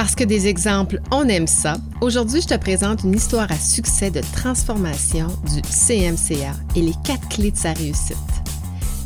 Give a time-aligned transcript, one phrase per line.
[0.00, 1.76] Parce que des exemples, on aime ça.
[2.00, 7.28] Aujourd'hui, je te présente une histoire à succès de transformation du CMCA et les quatre
[7.28, 8.16] clés de sa réussite.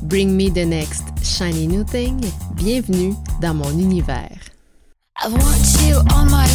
[0.02, 2.20] Bring me the next shiny new thing.
[2.54, 3.12] Bienvenue
[3.42, 4.38] dans mon univers.
[5.20, 6.46] I want you on my.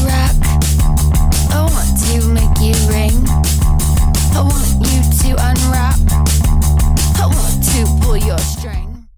[1.49, 3.27] I want to make you ring.
[4.31, 5.99] I want you to unwrap.
[7.17, 8.39] I want to pull your.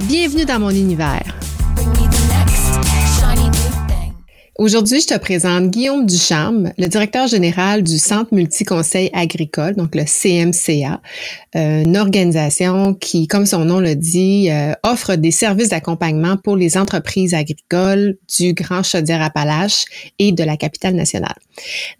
[0.00, 1.24] Bienvenue dans mon univers.
[4.58, 10.04] Aujourd'hui, je te présente Guillaume Ducharme, le directeur général du Centre multi-conseil agricole, donc le
[10.04, 11.00] CMCA,
[11.54, 16.76] une organisation qui, comme son nom le dit, euh, offre des services d'accompagnement pour les
[16.76, 19.84] entreprises agricoles du Grand Chaudière-Appalaches
[20.18, 21.36] et de la capitale nationale.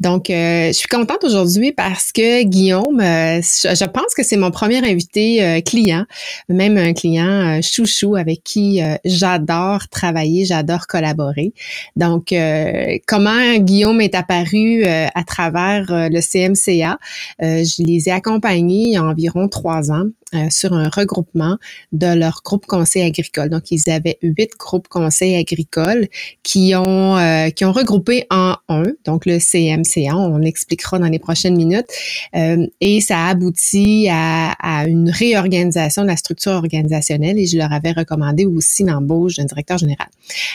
[0.00, 4.78] Donc, euh, je suis contente aujourd'hui parce que Guillaume, je pense que c'est mon premier
[4.78, 6.04] invité client,
[6.48, 11.52] même un client chouchou avec qui j'adore travailler, j'adore collaborer.
[11.96, 16.98] Donc, euh, comment Guillaume est apparu euh, à travers euh, le CMCA.
[17.40, 20.04] je les ai accompagnés il y a environ trois ans
[20.34, 21.56] euh, sur un regroupement
[21.92, 23.48] de leur groupe conseil agricole.
[23.48, 26.08] Donc, ils avaient huit groupes conseils agricoles
[26.42, 30.16] qui ont euh, qui ont regroupé en un, donc le CMCA.
[30.16, 31.86] On l'expliquera dans les prochaines minutes.
[32.34, 37.56] Euh, et ça a abouti à, à, une réorganisation de la structure organisationnelle et je
[37.56, 40.08] leur avais recommandé aussi l'embauche d'un directeur général.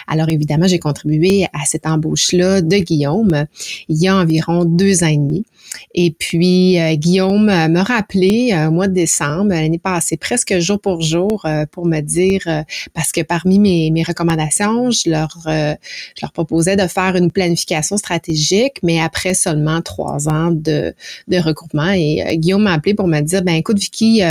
[0.06, 3.46] Alors, évidemment, j'ai contribué à cette embauche-là de Guillaume
[3.88, 5.46] il y a environ deux ans et demi.
[5.94, 11.46] Et puis, Guillaume me rappelé au mois de décembre, l'année passée, presque jour pour jour,
[11.46, 12.64] euh, pour me dire, euh,
[12.94, 15.76] parce que parmi mes, recommandations, je leur, euh,
[16.16, 20.94] je leur proposais de faire une planification stratégique, mais après seulement trois ans de,
[21.28, 21.92] de regroupement.
[21.92, 24.22] Et Guillaume m'a appelé pour me dire, ben écoute Vicky,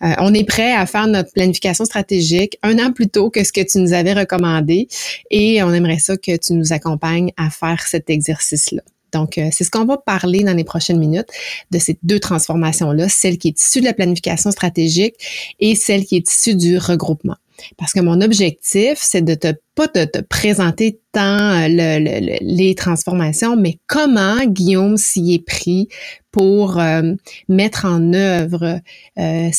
[0.00, 3.60] on est prêt à faire notre planification stratégique un an plus tôt que ce que
[3.60, 4.88] tu nous avais recommandé
[5.30, 8.82] et on aimerait ça que tu nous accompagnes à faire cet exercice-là.
[9.12, 11.28] Donc, euh, c'est ce qu'on va parler dans les prochaines minutes
[11.70, 15.14] de ces deux transformations-là, celle qui est issue de la planification stratégique
[15.60, 17.36] et celle qui est issue du regroupement.
[17.76, 23.78] Parce que mon objectif, c'est de te pas te présenter tant euh, les transformations, mais
[23.86, 25.88] comment Guillaume s'y est pris
[26.32, 27.14] pour euh,
[27.48, 28.80] mettre en œuvre
[29.18, 29.50] euh,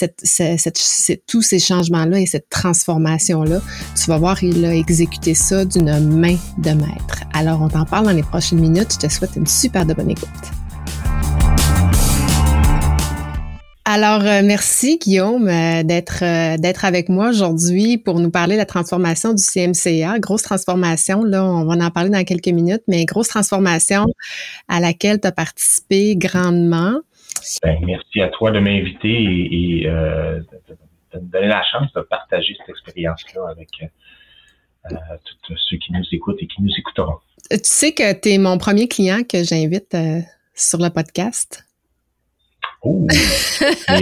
[1.27, 3.61] tous ces changements-là et cette transformation-là.
[3.95, 7.23] Tu vas voir, il a exécuté ça d'une main de maître.
[7.33, 8.93] Alors, on t'en parle dans les prochaines minutes.
[8.93, 10.60] Je te souhaite une super de bonne écoute.
[13.83, 18.59] Alors, euh, merci Guillaume euh, d'être euh, d'être avec moi aujourd'hui pour nous parler de
[18.59, 20.19] la transformation du CMCA.
[20.19, 24.05] Grosse transformation, là, on va en parler dans quelques minutes, mais grosse transformation
[24.67, 26.99] à laquelle tu as participé grandement.
[27.63, 32.69] Ben, merci à toi de m'inviter et, de, me donner la chance de partager cette
[32.69, 33.69] expérience-là avec
[35.43, 37.17] tous ceux qui nous écoutent et qui nous écouteront.
[37.49, 39.97] Tu sais que tu es mon premier client que j'invite
[40.53, 41.65] sur le podcast.
[42.83, 43.05] Oh!
[43.89, 43.97] Euh,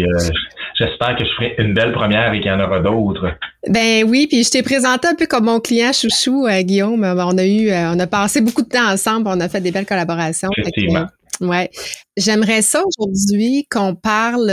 [0.76, 3.34] j'espère que je ferai une belle première et qu'il y en aura d'autres.
[3.68, 7.04] Ben oui, puis je t'ai présenté un peu comme mon client chouchou, euh, Guillaume.
[7.04, 9.72] On a eu, euh, on a passé beaucoup de temps ensemble, on a fait des
[9.72, 10.50] belles collaborations.
[10.58, 11.08] Effectivement.
[11.42, 11.70] ouais.
[12.16, 14.52] J'aimerais ça aujourd'hui qu'on parle,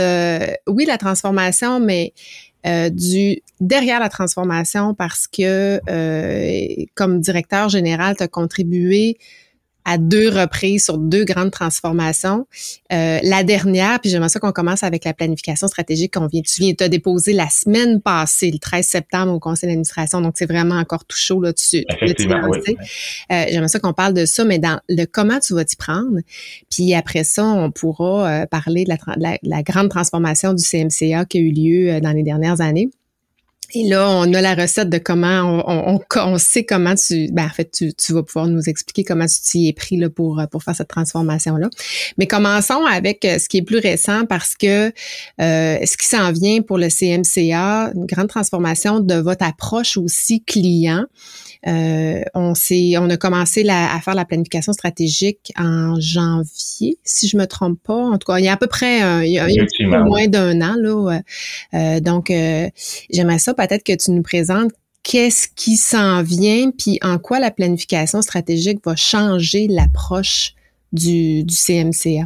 [0.67, 2.13] oui, la transformation, mais
[2.65, 5.79] du derrière la transformation parce que
[6.95, 9.17] comme directeur général, tu as contribué
[9.87, 12.45] à deux reprises sur deux grandes transformations.
[12.91, 16.61] Euh, la dernière, puis j'aimerais ça qu'on commence avec la planification stratégique qu'on vient, tu
[16.61, 20.19] viens de déposer la semaine passée, le 13 septembre au conseil d'administration.
[20.19, 21.85] Donc, c'est vraiment encore tout chaud là-dessus.
[23.31, 26.19] Euh, j'aimerais ça qu'on parle de ça, mais dans le comment tu vas t'y prendre.
[26.69, 31.37] Puis après ça, on pourra euh, parler de la, la, grande transformation du CMCA qui
[31.37, 32.89] a eu lieu dans les dernières années.
[33.73, 37.49] Et là, on a la recette de comment on, on, sait comment tu, ben en
[37.49, 40.63] fait, tu, tu, vas pouvoir nous expliquer comment tu t'y es pris là, pour, pour
[40.63, 41.69] faire cette transformation-là.
[42.17, 44.91] Mais commençons avec euh, ce qui est plus récent parce que euh,
[45.85, 51.05] ce qui s'en vient pour le CMCA, une grande transformation de votre approche aussi client.
[51.67, 57.27] Euh, on s'est, on a commencé la, à faire la planification stratégique en janvier, si
[57.27, 57.95] je me trompe pas.
[57.95, 60.03] En tout cas, il y a à peu près un, il y a, un peu
[60.03, 61.19] moins d'un an là.
[61.73, 62.69] Euh, donc, euh,
[63.11, 64.71] j'aimerais ça peut-être que tu nous présentes
[65.07, 70.53] qu'est-ce qui s'en vient, puis en quoi la planification stratégique va changer l'approche
[70.91, 72.25] du, CMCA?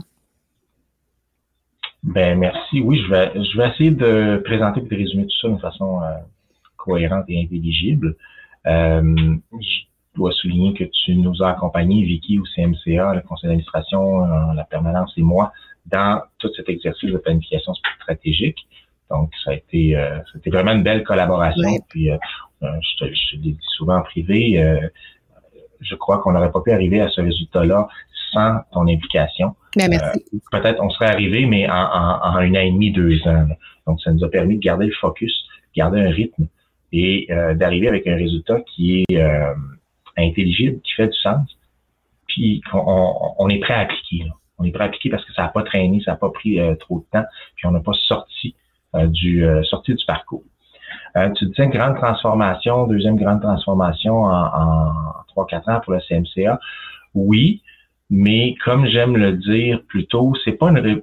[2.04, 2.82] Ben merci.
[2.82, 6.02] Oui, je vais, je vais essayer de présenter et de résumer tout ça d'une façon
[6.02, 6.08] euh,
[6.78, 8.16] cohérente et intelligible.
[8.66, 9.16] Euh,
[9.54, 9.82] je
[10.16, 14.64] dois souligner que tu nous as accompagnés, Vicky, au CMCA, le conseil d'administration, euh, la
[14.64, 15.54] permanence et moi,
[15.86, 18.66] dans tout cet exercice de planification stratégique.
[19.12, 19.96] Donc, ça a été,
[20.34, 21.70] c'était vraiment une belle collaboration.
[21.90, 22.10] Puis,
[22.62, 24.90] je te, je te l'ai dit souvent en privé,
[25.82, 27.88] je crois qu'on n'aurait pas pu arriver à ce résultat-là
[28.32, 29.56] sans ton implication.
[29.76, 33.48] Ben, euh, peut-être on serait arrivé, mais en, en, un an et demi, deux ans.
[33.88, 36.48] Donc, ça nous a permis de garder le focus, garder un rythme
[36.94, 39.54] et euh, d'arriver avec un résultat qui est euh,
[40.18, 41.48] intelligible, qui fait du sens,
[42.28, 44.26] puis on, on est prêt à appliquer.
[44.58, 46.60] On est prêt à appliquer parce que ça n'a pas traîné, ça n'a pas pris
[46.80, 47.26] trop de temps,
[47.56, 48.56] puis on n'a pas sorti
[48.94, 50.44] du sorti du parcours.
[51.36, 56.60] tu disais une grande transformation, deuxième grande transformation en, trois, quatre ans pour le CMCA.
[57.14, 57.62] Oui,
[58.10, 61.02] mais comme j'aime le dire plus tôt, c'est pas une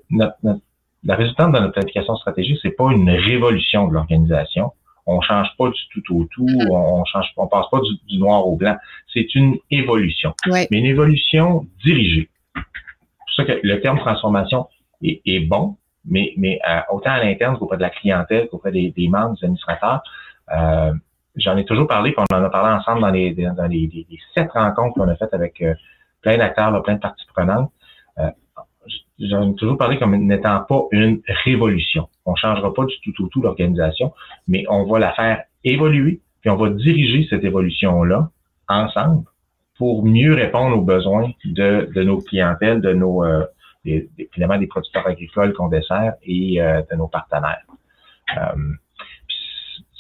[1.05, 4.73] la résultante de notre planification stratégique, c'est pas une révolution de l'organisation.
[5.07, 6.71] On change pas du tout au tout, mm-hmm.
[6.71, 8.77] on, change, on passe pas du, noir au blanc.
[9.13, 12.29] C'est une évolution, mais une évolution dirigée.
[12.55, 14.67] C'est pour ça que le terme transformation
[15.03, 15.77] est, bon,
[16.09, 19.45] mais, mais euh, autant à l'interne qu'auprès de la clientèle, qu'auprès des, des membres, des
[19.45, 20.03] administrateurs.
[20.55, 20.93] Euh,
[21.37, 24.51] J'en ai toujours parlé, puis on en a parlé ensemble dans les, dans les, sept
[24.51, 25.73] rencontres qu'on a faites avec euh,
[26.21, 27.71] plein d'acteurs, plein de parties prenantes.
[28.19, 28.31] Euh,
[29.21, 32.09] J'en ai toujours parlé comme n'étant pas une révolution.
[32.27, 34.13] On changera pas du tout au tout l'organisation,
[34.49, 38.31] mais on va la faire évoluer, puis on va diriger cette évolution-là
[38.69, 39.25] ensemble
[39.77, 43.45] pour mieux répondre aux besoins de, de nos clientèles, de nos euh,
[43.89, 47.65] des, finalement des producteurs agricoles qu'on dessert et euh, de nos partenaires.
[48.37, 48.73] Euh,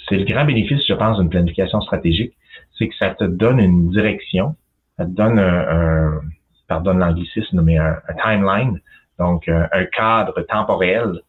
[0.08, 2.35] c'est le grand bénéfice, je pense, d'une planification stratégique,
[2.79, 4.56] c'est que ça te donne une direction,
[4.96, 6.20] ça te donne un,
[6.67, 8.81] pardonne l'anglicisme, mais un, timeline,
[9.19, 11.20] donc un, cadre temporel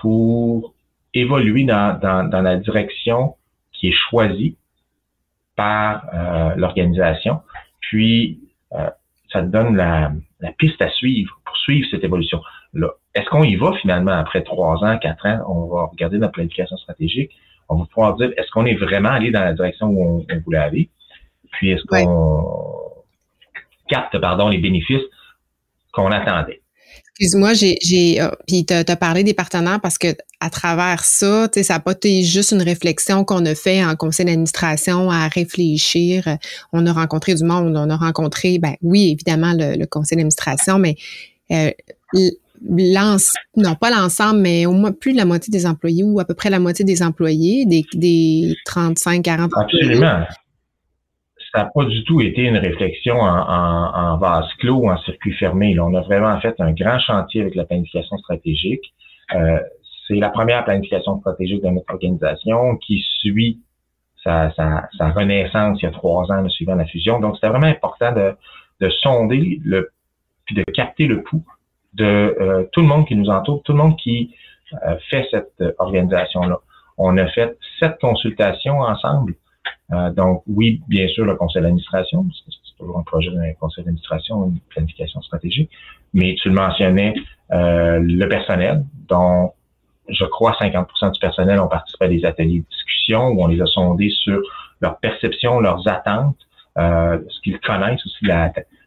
[0.00, 0.74] pour
[1.14, 3.36] évoluer dans, la direction
[3.72, 4.56] qui est choisie
[5.56, 7.40] par euh, l'organisation.
[7.80, 8.40] Puis,
[8.72, 8.90] euh,
[9.32, 10.12] ça te donne la,
[10.58, 12.40] piste à suivre pour suivre cette évolution.
[12.74, 15.40] Là, est-ce qu'on y va finalement après trois ans, quatre ans?
[15.48, 17.32] On va regarder notre planification stratégique.
[17.68, 20.58] On va pouvoir dire, est-ce qu'on est vraiment allé dans la direction où on, voulait
[20.58, 20.90] aller?
[21.52, 22.44] Puis, est-ce qu'on
[23.88, 25.02] capte pardon, les bénéfices
[25.92, 26.62] qu'on attendait?
[27.20, 30.08] Excuse-moi, j'ai, j'ai euh, puis tu as parlé des partenaires parce que
[30.40, 33.84] à travers ça, tu sais, ça n'a pas été juste une réflexion qu'on a fait
[33.84, 36.38] en conseil d'administration à réfléchir.
[36.72, 40.96] On a rencontré du monde, on a rencontré, ben oui, évidemment le, conseil d'administration, mais
[41.52, 41.70] euh,
[43.56, 46.34] non pas l'ensemble, mais au moins plus de la moitié des employés ou à peu
[46.34, 50.24] près la moitié des employés, des, des 35-40 Absolument
[51.52, 55.74] ça n'a pas du tout été une réflexion en, vase clos en circuit fermé.
[55.74, 58.94] Là, on a vraiment fait un grand chantier avec la planification stratégique.
[59.34, 59.58] Euh,
[60.06, 63.60] c'est la première planification stratégique de notre organisation qui suit
[64.22, 67.20] sa, sa, sa renaissance il y a trois ans suivant la fusion.
[67.20, 69.90] Donc, c'était vraiment important de sonder le
[70.50, 71.44] puis de capter le pouls
[71.94, 74.34] de euh, tout le monde qui nous entoure, tout le monde qui
[74.86, 76.60] euh, fait cette organisation-là.
[76.98, 79.34] On a fait sept consultations ensemble
[79.92, 84.46] euh, donc, oui, bien sûr, le conseil d'administration, c'est toujours un projet d'un conseil d'administration,
[84.46, 85.70] une planification stratégique,
[86.14, 87.14] mais tu le mentionnais,
[87.52, 89.52] euh, le personnel, dont
[90.08, 93.60] je crois 50% du personnel ont participé à des ateliers de discussion où on les
[93.60, 94.40] a sondés sur
[94.80, 96.38] leur perception, leurs attentes,
[96.78, 98.26] euh, ce qu'ils connaissent aussi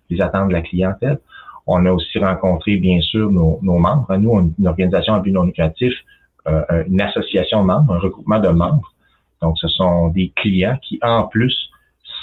[0.10, 1.20] les attentes de la clientèle.
[1.66, 4.16] On a aussi rencontré, bien sûr, nos, membres.
[4.18, 5.94] Nous, une organisation à but non lucratif,
[6.46, 8.94] une association de membres, un regroupement de membres
[9.44, 11.70] donc, ce sont des clients qui, en plus,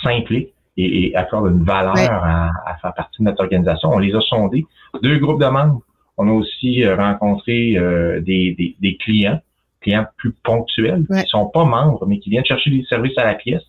[0.03, 3.91] s'impliquent et, accordent une valeur à, faire partie de notre organisation.
[3.91, 4.65] On les a sondés.
[5.03, 5.83] Deux groupes de membres.
[6.17, 9.39] On a aussi euh, rencontré euh, des, clients,
[9.83, 13.25] clients plus ponctuels, qui qui sont pas membres, mais qui viennent chercher des services à
[13.25, 13.63] la pièce.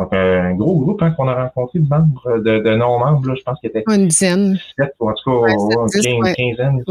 [0.00, 3.68] Donc, un gros groupe hein, qu'on a rencontré de membres, de, non-membres, je pense qu'il
[3.68, 4.58] était une dizaine.
[4.78, 5.52] Sept, ou en tout cas,
[6.08, 6.82] une quinzaine.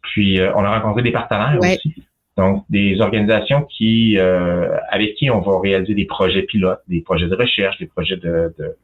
[0.00, 1.94] Puis, euh, on a rencontré des partenaires aussi.
[2.38, 7.28] Donc, des organisations qui, euh, avec qui on va réaliser des projets pilotes, des projets
[7.28, 8.76] de recherche, des projets de, de,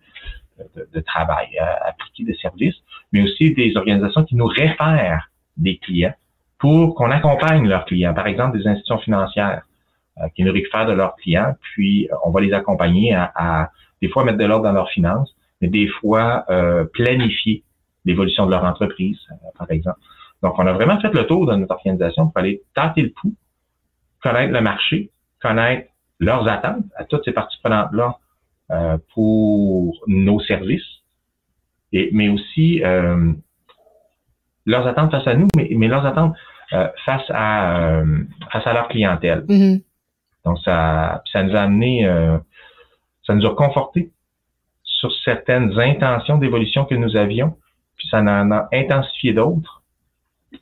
[0.93, 2.77] de, travail à appliquer des services,
[3.13, 6.15] mais aussi des organisations qui nous réfèrent des clients
[6.59, 8.13] pour qu'on accompagne leurs clients.
[8.13, 9.70] Par exemple, des institutions financières euh,
[10.29, 13.71] qui nous réfèrent de leurs clients, puis euh, on va les accompagner à, à
[14.03, 17.63] des fois mettre de l'ordre dans leurs finances, mais des fois euh, planifier
[18.05, 19.19] l'évolution de leur entreprise,
[19.59, 20.01] par exemple.
[20.43, 23.35] Donc, on a vraiment fait le tour de notre organisation pour aller tâter le pouls,
[24.23, 25.11] connaître le marché,
[25.41, 28.17] connaître leurs attentes à toutes ces parties prenantes-là
[28.71, 31.03] euh, pour nos services,
[31.93, 33.33] et, mais aussi euh,
[34.65, 36.35] leurs attentes face à nous, mais, mais leurs attentes
[36.73, 38.03] euh, face à
[38.53, 39.41] face à leur clientèle.
[39.49, 39.83] Mm-hmm.
[40.45, 42.07] Donc ça, ça nous a amené,
[43.27, 44.11] ça nous a conforté
[45.01, 47.57] sur certaines intentions d'évolution que nous avions,
[47.97, 49.83] puis ça en a intensifié d'autres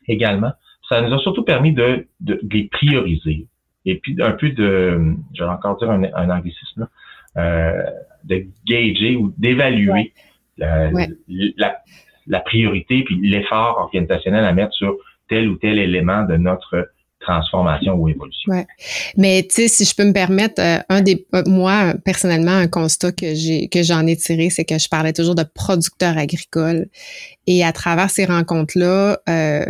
[0.07, 0.53] également.
[0.89, 3.47] Ça nous a surtout permis de, de, les prioriser.
[3.85, 6.89] Et puis un peu de, je vais encore dire un, un anglicisme,
[7.37, 7.83] euh,
[8.25, 10.13] de gager ou d'évaluer
[10.57, 10.91] la,
[11.29, 11.79] la,
[12.27, 14.97] la, priorité puis l'effort organisationnel à mettre sur
[15.29, 16.91] tel ou tel élément de notre
[17.21, 18.53] transformation ou évolution.
[18.53, 18.67] Ouais.
[19.17, 22.69] Mais tu sais, si je peux me permettre, euh, un des euh, moi personnellement un
[22.69, 26.87] constat que j'ai que j'en ai tiré, c'est que je parlais toujours de producteurs agricoles
[27.47, 29.65] et à travers ces rencontres là, euh,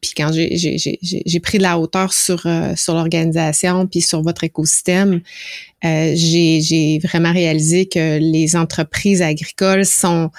[0.00, 4.44] puis quand j'ai j'ai pris de la hauteur sur euh, sur l'organisation puis sur votre
[4.44, 5.20] écosystème,
[5.82, 10.30] j'ai j'ai vraiment réalisé que les entreprises agricoles sont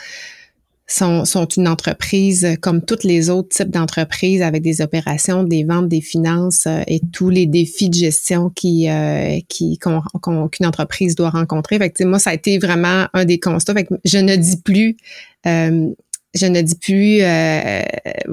[0.91, 6.01] sont, une entreprise comme toutes les autres types d'entreprises avec des opérations, des ventes, des
[6.01, 11.77] finances euh, et tous les défis de gestion qui euh, qu'une entreprise doit rencontrer.
[11.77, 13.73] Fait moi, ça a été vraiment un des constats.
[13.73, 14.97] Fait je ne dis plus
[15.47, 15.89] euh,
[16.33, 17.81] je ne dis plus euh,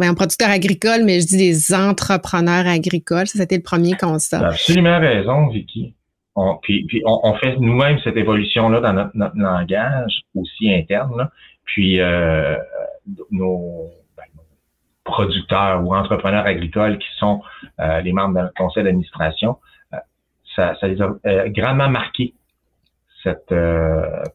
[0.00, 3.26] un producteur agricole, mais je dis des entrepreneurs agricoles.
[3.26, 4.46] Ça, c'était le premier constat.
[4.46, 5.94] absolument raison, Vicky.
[6.36, 11.28] On, puis, on, fait nous-mêmes cette évolution-là dans notre, notre, langage aussi interne.
[11.68, 12.56] Puis euh,
[13.06, 13.90] ben, nos,
[15.04, 17.40] producteurs ou entrepreneurs agricoles qui sont
[17.80, 19.56] euh, les membres d'un conseil d'administration,
[19.94, 19.96] euh,
[20.54, 22.34] ça, ça, les a grandement marqué
[23.22, 23.54] cette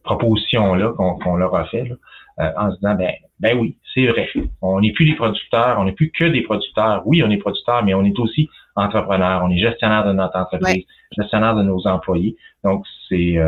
[0.02, 1.90] proposition-là qu'on leur a fait
[2.36, 4.28] en se disant ben, ben oui, c'est vrai.
[4.60, 7.02] On n'est plus des producteurs, on n'est plus que des producteurs.
[7.06, 10.84] Oui, on est producteurs, mais on est aussi entrepreneurs, on est gestionnaire de notre entreprise,
[11.16, 12.36] gestionnaire de nos employés.
[12.62, 13.38] Donc, c'est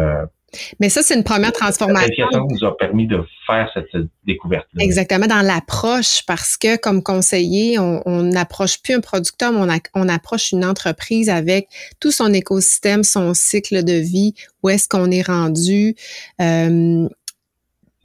[0.81, 2.27] mais ça, c'est une première transformation.
[2.33, 4.67] La nous a permis de faire cette découverte.
[4.75, 4.83] -là.
[4.83, 10.09] Exactement, dans l'approche, parce que comme conseiller, on n'approche plus un producteur, mais on, on,
[10.09, 11.69] approche une entreprise avec
[12.01, 15.95] tout son écosystème, son cycle de vie, où est-ce qu'on est rendu.
[16.41, 17.09] Euh,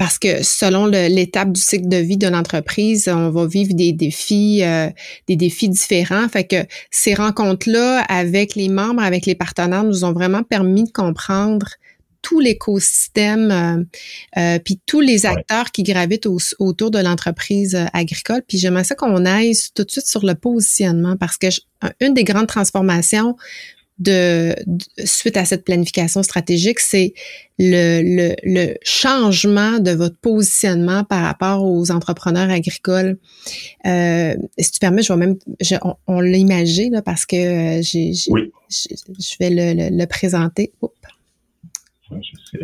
[0.02, 4.64] parce que selon l'étape du cycle de vie de l'entreprise, on va vivre des défis,
[4.64, 4.90] euh,
[5.28, 6.28] des défis différents.
[6.28, 10.92] Fait que ces rencontres-là avec les membres, avec les partenaires, nous ont vraiment permis de
[10.92, 11.68] comprendre
[12.22, 13.84] tout l'écosystème, euh,
[14.40, 16.28] euh, puis tous les acteurs qui gravitent
[16.60, 18.42] autour de l'entreprise euh, agricole.
[18.48, 21.48] Puis j'aimerais ça qu'on aille tout de suite sur le positionnement parce que
[22.00, 23.36] une des grandes transformations
[24.00, 24.56] de,
[25.06, 27.14] suite à cette planification stratégique, c'est
[27.60, 33.20] le, le, le, changement de votre positionnement par rapport aux entrepreneurs agricoles.
[33.86, 35.38] Euh, si tu permets, je vais même,
[35.84, 40.72] on, on l'a parce que j'ai, je vais le, le, présenter.
[40.82, 40.96] Oups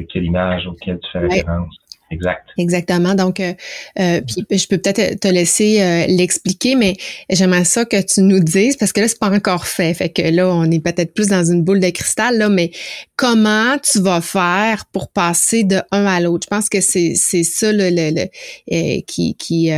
[0.09, 1.75] quelle image auquel tu fais référence.
[2.09, 2.47] Exact.
[2.57, 3.15] Exactement.
[3.15, 3.53] Donc, euh,
[3.99, 6.95] euh, puis je peux peut-être te laisser euh, l'expliquer, mais
[7.29, 9.93] j'aimerais ça que tu nous dises parce que là c'est pas encore fait.
[9.93, 12.71] Fait que là on est peut-être plus dans une boule de cristal là, mais
[13.17, 16.47] comment tu vas faire pour passer de un à l'autre?
[16.49, 19.69] Je pense que c'est c'est ça le, le, qui qui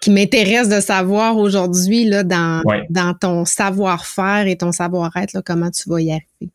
[0.00, 5.70] qui m'intéresse de savoir aujourd'hui là dans dans ton savoir-faire et ton savoir-être là comment
[5.70, 6.50] tu vas y arriver.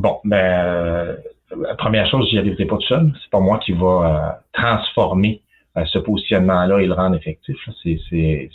[0.00, 1.16] Bon, ben, euh,
[1.54, 3.12] la première chose, j'y arriverai pas tout seul.
[3.22, 5.42] C'est pas moi qui va euh, transformer
[5.76, 7.58] euh, ce positionnement-là et le rendre effectif.
[7.82, 8.48] C'est,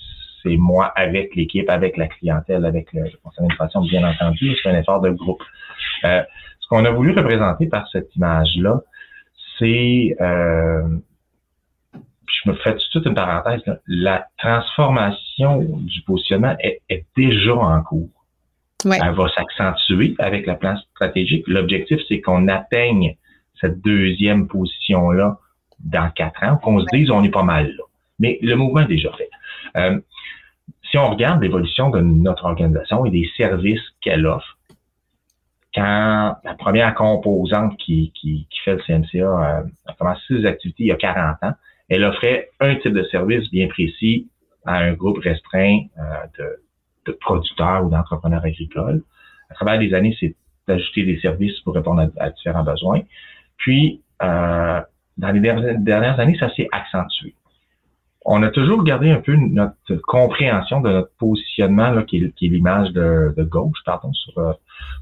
[0.58, 4.56] moi avec l'équipe, avec la clientèle, avec le, conseil d'administration, bien entendu.
[4.56, 5.44] C'est un effort de groupe.
[6.02, 8.82] ce qu'on a voulu représenter par cette image-là,
[9.60, 10.90] c'est, je
[12.48, 18.25] me fais tout de suite une parenthèse, la transformation du positionnement est déjà en cours.
[18.84, 21.48] Elle va s'accentuer avec la plan stratégique.
[21.48, 23.16] L'objectif, c'est qu'on atteigne
[23.60, 25.40] cette deuxième position-là
[25.80, 27.84] dans quatre ans, qu'on se dise on est pas mal là.
[28.20, 29.30] Mais le mouvement est déjà fait.
[29.76, 30.00] Euh,
[30.90, 34.58] si on regarde l'évolution de notre organisation et des services qu'elle offre,
[35.74, 40.84] quand la première composante qui, qui, qui fait le CMCA euh, a commencé ses activités
[40.84, 41.54] il y a 40 ans,
[41.90, 44.28] elle offrait un type de service bien précis
[44.66, 46.02] à un groupe restreint euh,
[46.40, 46.60] de
[47.06, 49.02] de producteurs ou d'entrepreneurs agricoles.
[49.50, 50.36] À travers les années, c'est
[50.68, 53.02] d'ajouter des services pour répondre à, différents besoins.
[53.58, 54.82] Puis, euh,
[55.18, 57.36] dans les dernières années, ça s'est accentué.
[58.28, 62.92] On a toujours gardé un peu notre compréhension de notre positionnement, là, qui est, l'image
[62.92, 64.54] de, gauche, pardon, sur, euh,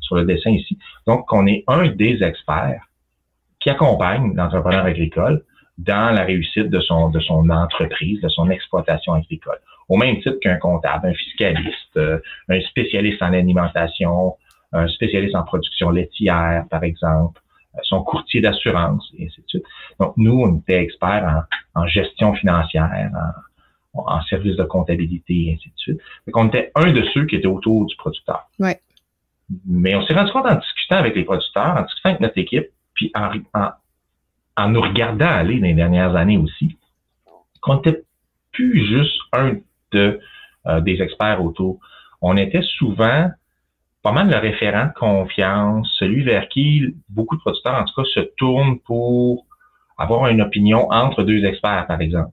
[0.02, 0.78] sur le dessin ici.
[1.08, 2.86] Donc, on est un des experts
[3.62, 5.42] qui accompagne l'entrepreneur agricole
[5.78, 11.08] dans la réussite de son entreprise, de son exploitation agricole au même titre qu'un comptable,
[11.08, 14.36] un fiscaliste, euh, un spécialiste en alimentation,
[14.72, 17.42] un spécialiste en production laitière, par exemple,
[17.76, 19.64] euh, son courtier d'assurance, et ainsi de suite.
[20.00, 23.12] Donc, nous, on était experts en, gestion financière,
[23.94, 26.00] en, en services de comptabilité, et ainsi de suite.
[26.28, 28.48] Donc, on était un de ceux qui étaient autour du producteur.
[28.60, 28.80] Ouais.
[29.66, 32.68] Mais on s'est rendu compte en discutant avec les producteurs, en discutant avec notre équipe,
[32.94, 33.32] puis en,
[34.56, 36.78] en, nous regardant aller dans les dernières années aussi,
[37.62, 38.04] qu'on n'était
[38.52, 39.56] plus juste un
[39.96, 41.80] euh, des experts autour.
[42.22, 43.30] On était souvent
[44.02, 48.08] pas mal le référent de confiance, celui vers qui beaucoup de producteurs, en tout cas,
[48.14, 49.46] se tournent pour
[49.98, 52.32] avoir une opinion entre deux experts, par exemple.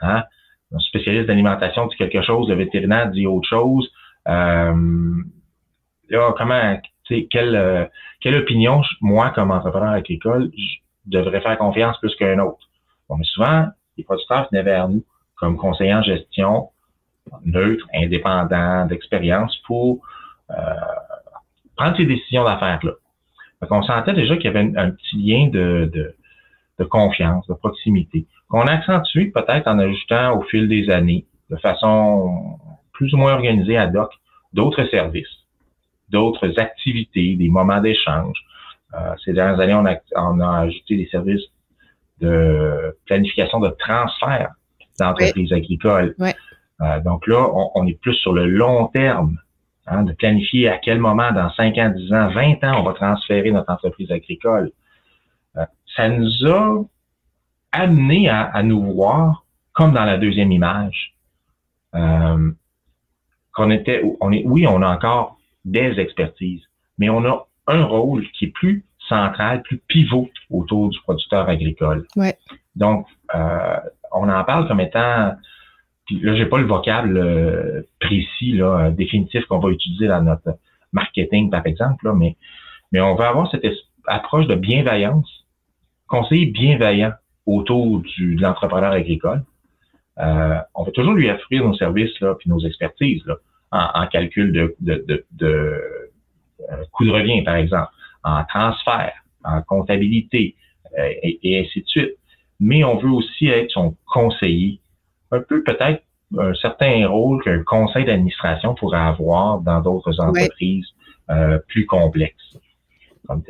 [0.00, 0.24] Hein?
[0.72, 3.90] Un spécialiste d'alimentation dit quelque chose, le vétérinaire dit autre chose.
[4.28, 5.14] Euh,
[6.10, 6.80] là, comment,
[7.30, 7.84] quelle, euh,
[8.20, 12.68] quelle opinion, moi, comme entrepreneur agricole, je devrais faire confiance plus qu'un autre?
[13.08, 15.04] Bon, mais souvent, les producteurs venaient vers nous
[15.38, 16.70] comme conseillers en gestion,
[17.44, 20.00] neutre, indépendant, d'expérience pour
[20.50, 20.54] euh,
[21.76, 22.92] prendre ces décisions d'affaires-là.
[23.60, 26.14] Donc, on sentait déjà qu'il y avait un, petit lien de, de,
[26.78, 31.56] de, confiance, de proximité, qu'on a accentué peut-être en ajoutant au fil des années, de
[31.56, 32.58] façon
[32.92, 34.10] plus ou moins organisée ad hoc,
[34.52, 35.44] d'autres services,
[36.08, 38.38] d'autres activités, des moments d'échange.
[38.94, 41.44] Euh, ces dernières années, on a, on a ajouté des services
[42.20, 44.50] de planification de transfert
[44.98, 46.14] d'entreprises agricoles.
[46.80, 49.38] Euh, donc là, on, on, est plus sur le long terme
[49.90, 52.92] Hein, de planifier à quel moment, dans 5 ans, 10 ans, 20 ans, on va
[52.92, 54.70] transférer notre entreprise agricole.
[55.56, 55.64] Euh,
[55.96, 56.84] ça nous a
[57.72, 61.14] amené à, nous voir comme dans la deuxième image.
[61.94, 62.50] Euh,
[63.54, 66.62] qu'on était, on est, oui, on a encore des expertises,
[66.98, 72.06] mais on a un rôle qui est plus central, plus pivot autour du producteur agricole.
[72.14, 72.36] Ouais.
[72.76, 73.78] Donc, euh,
[74.12, 75.32] on en parle comme étant
[76.08, 80.58] puis là, j'ai pas le vocable euh, précis, là, définitif qu'on va utiliser dans notre
[80.90, 82.34] marketing, par exemple, là, mais,
[82.92, 83.66] mais on va avoir cette
[84.06, 85.44] approche de bienveillance,
[86.06, 87.12] conseiller bienveillant
[87.44, 89.42] autour du, de l'entrepreneur agricole.
[90.18, 93.36] Euh, on va toujours lui offrir nos services là, puis nos expertises là,
[93.70, 95.46] en, calcul de, de, de, de
[96.70, 97.90] euh, coût de revient, par exemple,
[98.24, 99.12] en transfert,
[99.44, 100.56] en comptabilité,
[100.96, 102.17] et, et ainsi de suite.
[102.60, 104.80] Mais on veut aussi être son conseiller
[105.30, 106.02] un peu peut-être
[106.36, 110.86] un certain rôle qu'un conseil d'administration pourrait avoir dans d'autres entreprises
[111.30, 112.56] euh, plus complexes.
[113.26, 113.42] Comme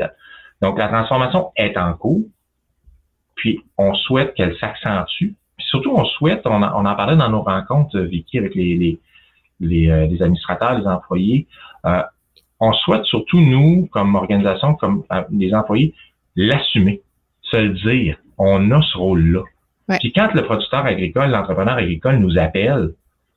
[0.62, 2.24] Donc, la transformation est en cours,
[3.34, 5.32] puis on souhaite qu'elle s'accentue.
[5.56, 9.00] Puis surtout, on souhaite, on, en parlait dans nos rencontres, Vicky, avec les, les,
[9.60, 11.46] les, euh, les administrateurs, les employés,
[11.84, 12.02] euh,
[12.60, 15.94] on souhaite surtout, nous, comme organisation, comme les employés,
[16.34, 17.02] l'assumer,
[17.42, 18.18] se le dire.
[18.38, 19.42] On a ce rôle-là.
[20.00, 22.90] Puis quand le producteur agricole, l'entrepreneur agricole nous appelle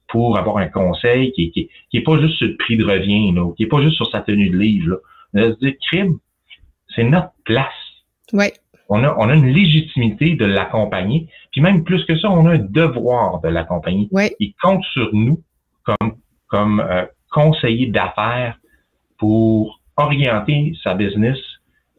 [0.09, 3.31] pour avoir un conseil qui, qui, qui est pas juste sur le prix de revient,
[3.31, 4.97] là, qui est pas juste sur sa tenue de livre, là.
[5.33, 6.19] on se dire, crime,
[6.93, 7.67] c'est notre place.
[8.33, 8.53] Ouais.
[8.89, 11.29] On a, on a une légitimité de l'accompagner.
[11.53, 14.09] Puis même plus que ça, on a un devoir de l'accompagner.
[14.11, 14.35] Ouais.
[14.39, 15.41] Il compte sur nous
[15.83, 18.57] comme, comme euh, conseiller d'affaires
[19.17, 21.37] pour orienter sa business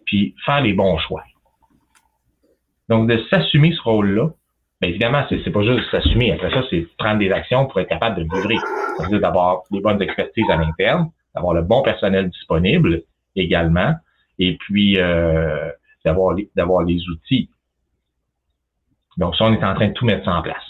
[0.05, 1.23] puis faire les bons choix.
[2.93, 4.29] Donc, de s'assumer ce rôle-là,
[4.83, 6.33] Bien évidemment, c'est, pas juste s'assumer.
[6.33, 8.57] Après ça, c'est prendre des actions pour être capable de livrer.
[8.97, 13.03] C'est-à-dire d'avoir les bonnes expertises à l'interne, d'avoir le bon personnel disponible
[13.35, 13.95] également,
[14.39, 15.71] et puis euh,
[16.05, 17.49] d'avoir, les, d'avoir les outils.
[19.17, 20.65] Donc, ça, on est en train de tout mettre ça en place.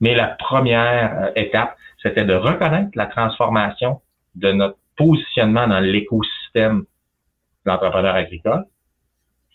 [0.00, 4.02] Mais la première euh, étape, c'était de reconnaître la transformation
[4.34, 8.64] de notre positionnement dans l'écosystème de l'entrepreneur agricole,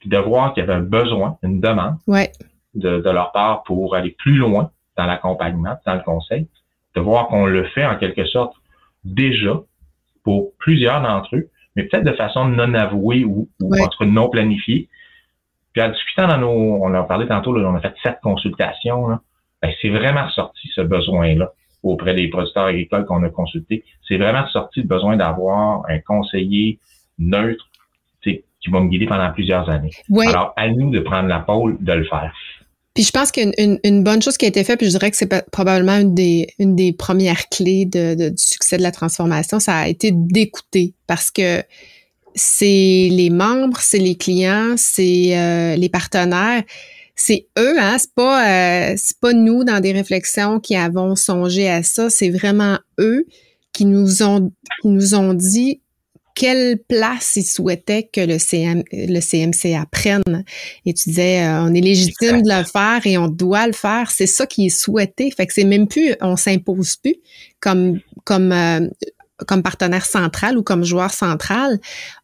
[0.01, 1.95] puis de voir qu'il y avait un besoin, une demande.
[2.07, 2.31] Ouais
[2.75, 6.47] de, leur part pour aller plus loin dans l'accompagnement, dans le conseil,
[6.95, 8.55] de voir qu'on le fait en quelque sorte
[9.03, 9.61] déjà
[10.23, 14.89] pour plusieurs d'entre eux, mais peut-être de façon non avouée ou, ou entre non planifiée.
[15.73, 19.07] Puis en discutant dans nos, on a parlé tantôt, là, on a fait sept consultations,
[19.07, 19.21] là,
[19.61, 23.83] ben, c'est vraiment ressorti ce besoin-là auprès des producteurs agricoles qu'on a consultés.
[24.07, 26.79] C'est vraiment ressorti le besoin d'avoir un conseiller
[27.17, 27.67] neutre
[28.61, 29.91] qui va me guider pendant plusieurs années.
[30.27, 32.33] Alors, à nous de prendre la pôle de le faire.
[32.93, 35.17] Puis je pense qu'une une, bonne chose qui a été faite, puis je dirais que
[35.17, 39.77] c'est probablement une des, une des premières clés de, du succès de la transformation, ça
[39.77, 41.63] a été d'écouter parce que
[42.35, 46.63] c'est les membres, c'est les clients, c'est euh, les partenaires,
[47.15, 51.69] c'est eux, hein, c'est pas euh, c'est pas nous dans des réflexions qui avons songé
[51.69, 53.25] à ça, c'est vraiment eux
[53.71, 55.81] qui nous ont qui nous ont dit
[56.35, 60.43] quelle place ils souhaitaient que le, CM, le CMCA prenne.
[60.85, 64.11] Et tu disais, euh, on est légitime de le faire et on doit le faire.
[64.11, 65.31] C'est ça qui est souhaité.
[65.31, 67.15] Fait que c'est même plus, on s'impose plus
[67.59, 68.87] comme, comme, euh,
[69.47, 71.79] comme partenaire central ou comme joueur central,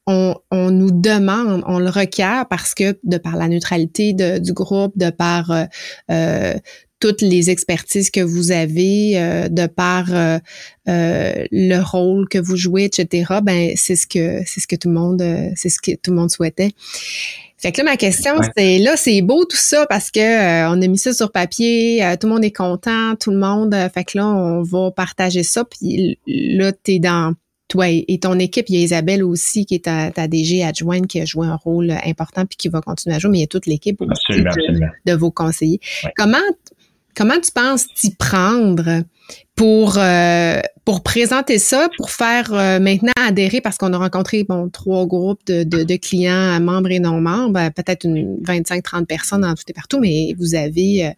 [0.05, 4.53] on, on, nous demande, on le requiert parce que de par la neutralité de, du
[4.53, 5.65] groupe, de par euh,
[6.11, 6.53] euh
[6.99, 10.39] toutes les expertises que vous avez, euh, de par euh,
[10.85, 13.35] le rôle que vous jouez, etc.
[13.43, 15.23] Ben c'est ce que c'est ce que tout le monde
[15.55, 16.71] c'est ce que tout le monde souhaitait.
[17.59, 20.79] Fait que là, ma question, c'est là, c'est beau tout ça parce que euh, on
[20.79, 23.73] a mis ça sur papier, euh, tout le monde est content, tout le monde.
[23.73, 25.65] Euh, fait que là, on va partager ça.
[25.65, 27.33] Puis là, t'es dans
[27.67, 28.69] toi et ton équipe.
[28.69, 31.91] Il y a Isabelle aussi qui est ta, DG adjointe qui a joué un rôle
[32.05, 34.43] important puis qui va continuer à jouer, mais il y a toute l'équipe aussi
[35.05, 35.79] de, vos conseillers.
[36.15, 36.37] Comment
[37.17, 39.01] comment tu penses t'y prendre
[39.55, 40.61] pour euh,
[41.03, 46.59] présenter ça, pour faire euh, maintenant adhérer, parce qu'on a rencontré trois groupes de, clients,
[46.59, 51.07] membres et non membres, peut-être une 25-30 personnes dans tout et partout, mais vous avez
[51.07, 51.11] euh,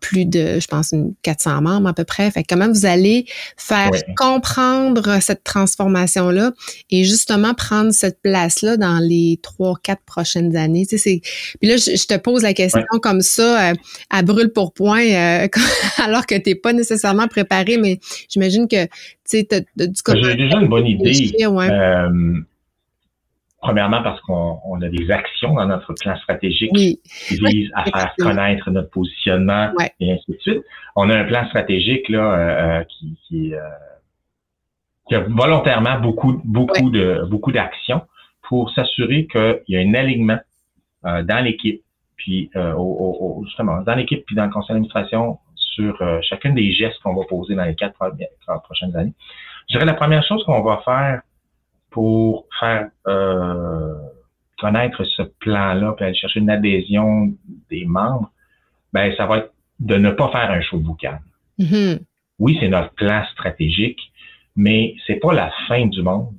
[0.00, 2.30] plus de, je pense, une 400 membres à peu près.
[2.30, 6.52] Fait comment vous allez faire comprendre cette transformation-là
[6.90, 10.86] et justement prendre cette place-là dans les trois, quatre prochaines années?
[10.86, 11.20] Tu sais,
[11.60, 13.74] Puis là, je, te pose la question comme ça, euh,
[14.10, 15.48] à brûle pour point, euh,
[15.98, 18.90] alors que tu n'es pas nécessairement préparé, mais j'imagine que tu
[19.24, 21.32] sais, du J'ai déjà une bonne idée.
[21.40, 22.40] Euh,
[23.64, 27.00] Premièrement, parce qu'on a des actions dans notre plan stratégique qui
[27.30, 30.62] visent à faire connaître notre positionnement et ainsi de suite.
[30.96, 33.60] On a un plan stratégique là euh, euh, qui, qui, euh,
[35.08, 38.02] qui, a volontairement beaucoup, beaucoup de beaucoup d'actions
[38.42, 40.40] pour s'assurer qu'il y a un alignement
[41.02, 41.82] dans l'équipe,
[42.16, 47.14] puis au, justement dans l'équipe puis dans le conseil d'administration sur chacun des gestes qu'on
[47.14, 47.98] va poser dans les quatre,
[48.46, 49.14] quatre prochaines années.
[49.70, 51.22] Je dirais la première chose qu'on va faire
[51.94, 53.94] pour faire euh,
[54.58, 57.32] connaître ce plan-là, puis aller chercher une adhésion
[57.70, 58.32] des membres,
[58.92, 61.18] ben ça va être de ne pas faire un show de boucan.
[61.60, 62.00] Mm-hmm.
[62.40, 64.00] Oui, c'est notre plan stratégique,
[64.56, 66.34] mais c'est pas la fin du monde.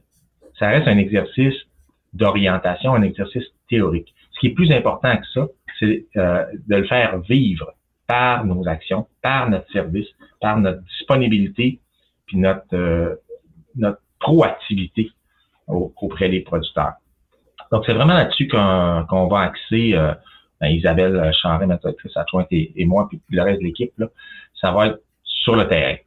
[0.60, 1.56] Ça reste un exercice
[2.12, 4.14] d'orientation, un exercice théorique.
[4.32, 5.48] Ce qui est plus important que ça,
[5.80, 7.72] c'est euh, de le faire vivre
[8.08, 10.08] par nos actions, par notre service,
[10.42, 11.80] par notre disponibilité,
[12.26, 13.16] puis notre, euh,
[13.78, 15.12] notre proactivité
[15.68, 16.94] auprès des producteurs.
[17.72, 20.14] Donc, c'est vraiment là-dessus qu'on va axer euh,
[20.62, 23.92] ben, Isabelle Chanré, notre actrice adjointe, et, moi, puis le reste de l'équipe,
[24.60, 25.98] ça va être sur le terrain.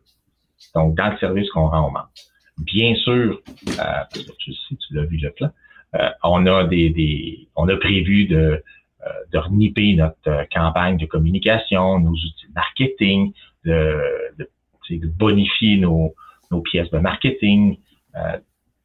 [0.75, 2.11] Donc, dans le service qu'on rend aux membres.
[2.59, 5.51] Bien sûr, euh, tu sais, tu l'as vu le plan,
[5.95, 8.63] euh, on a des, des, on a prévu de,
[9.07, 13.33] euh, de reniper notre campagne de communication, nos outils de marketing,
[13.65, 14.03] de,
[14.39, 14.49] de,
[14.91, 16.15] de bonifier nos,
[16.51, 17.79] nos pièces de marketing,
[18.17, 18.39] euh,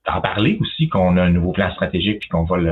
[0.08, 2.72] en parler aussi qu'on a un nouveau plan stratégique puis qu'on va le,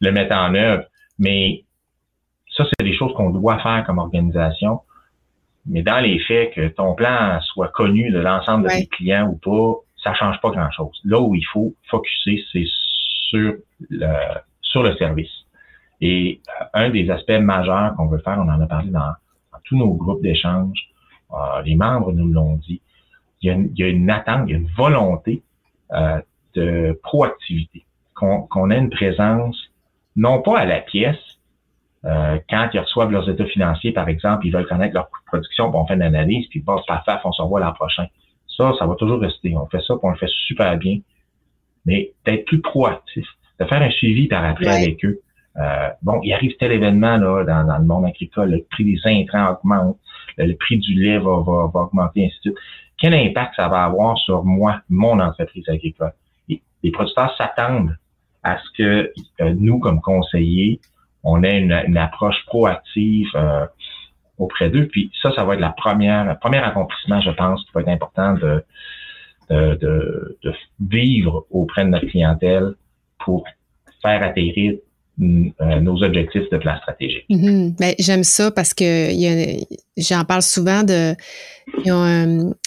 [0.00, 0.84] le mettre en œuvre.
[1.18, 1.64] Mais
[2.56, 4.80] ça, c'est des choses qu'on doit faire comme organisation.
[5.66, 9.36] Mais dans les faits, que ton plan soit connu de l'ensemble de tes clients ou
[9.36, 10.98] pas, ça change pas grand-chose.
[11.04, 12.64] Là où il faut focuser, c'est
[13.28, 13.54] sur
[13.90, 14.06] le,
[14.62, 15.30] sur le service.
[16.00, 19.12] Et euh, un des aspects majeurs qu'on veut faire, on en a parlé dans,
[19.64, 20.88] tous nos groupes d'échange,
[21.32, 22.80] euh, les membres nous l'ont dit,
[23.42, 25.42] il y, a une, il y, a une, attente, il y a une volonté
[25.92, 26.20] euh,
[26.54, 29.56] de proactivité, qu'on ait une présence,
[30.16, 31.16] non pas à la pièce,
[32.04, 35.26] euh, quand ils reçoivent leurs états financiers, par exemple, ils veulent connaître leur coût de
[35.26, 38.06] production, puis on fait une analyse, puis passe par faf, on se revoit l'an prochain.
[38.56, 39.54] Ça, ça va toujours rester.
[39.56, 40.98] On fait ça, puis on le fait super bien.
[41.86, 43.26] Mais d'être plus proactif,
[43.58, 45.20] de faire un suivi par après avec eux.
[45.56, 49.00] Euh, bon, il arrive tel événement là dans, dans, le monde agricole, le prix des
[49.04, 49.98] intrants augmente,
[50.38, 52.58] le, prix du lait va, va, va augmenter, ainsi de suite
[53.00, 56.12] quel impact ça va avoir sur moi, mon entreprise agricole?
[56.82, 57.94] les producteurs s'attendent
[58.42, 60.80] à ce que euh, nous, comme conseillers,
[61.22, 63.66] on ait une, approche proactive euh,
[64.38, 64.86] auprès d'eux.
[64.86, 67.88] Puis ça, ça va être la première, le premier accomplissement, je pense, qui va être
[67.88, 68.64] important de,
[69.50, 72.72] de, de vivre auprès de notre clientèle
[73.18, 73.44] pour
[74.00, 74.78] faire atterrir
[75.20, 77.24] nos objectifs de plan stratégique.
[77.30, 77.76] Mm-hmm.
[77.78, 79.08] Ben, j'aime ça parce que
[79.96, 81.14] j'en parle souvent de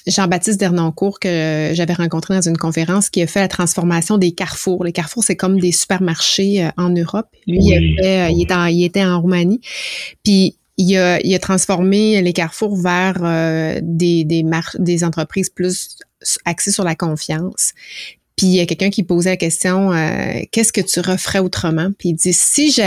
[0.07, 4.83] Jean-Baptiste Dernoncourt que j'avais rencontré dans une conférence qui a fait la transformation des carrefours.
[4.83, 7.27] Les carrefours, c'est comme des supermarchés euh, en Europe.
[7.47, 9.61] Lui, il, euh, il, était en, il était en Roumanie.
[10.23, 13.19] Puis il a, il a transformé les carrefours vers
[13.81, 14.45] des, des,
[14.79, 15.97] des entreprises plus
[16.45, 17.73] axées sur la confiance.
[18.35, 21.89] Puis il y a quelqu'un qui posait la question euh, qu'est-ce que tu referais autrement?
[21.97, 22.83] Puis il dit si je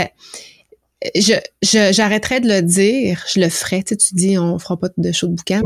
[1.15, 3.83] je, j'arrêterais de le dire, je le ferais.
[3.83, 5.61] Tu, sais, tu dis, on fera pas de show de boucan.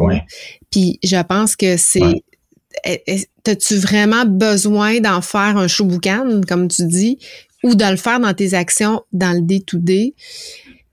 [0.70, 2.24] Puis je pense que c'est.
[2.86, 7.18] As-tu vraiment besoin d'en faire un show boucan, comme tu dis,
[7.64, 10.16] ou de le faire dans tes actions dans le day-to-day?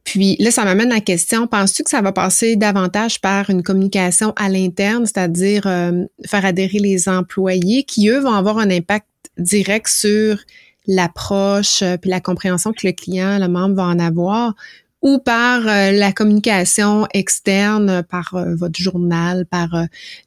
[0.08, 3.62] Puis là, ça m'amène à la question, penses-tu que ça va passer davantage par une
[3.62, 9.06] communication à l'interne, c'est-à-dire euh, faire adhérer les employés qui, eux, vont avoir un impact
[9.36, 10.38] direct sur
[10.86, 14.54] l'approche euh, puis la compréhension que le client, le membre va en avoir,
[15.02, 19.68] ou par euh, la communication externe, par votre journal, par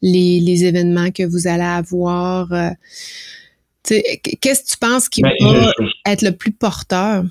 [0.03, 2.49] les, les, événements que vous allez avoir.
[3.83, 5.71] Qu'est-ce que tu penses qui ben, va
[6.05, 7.23] être le plus porteur?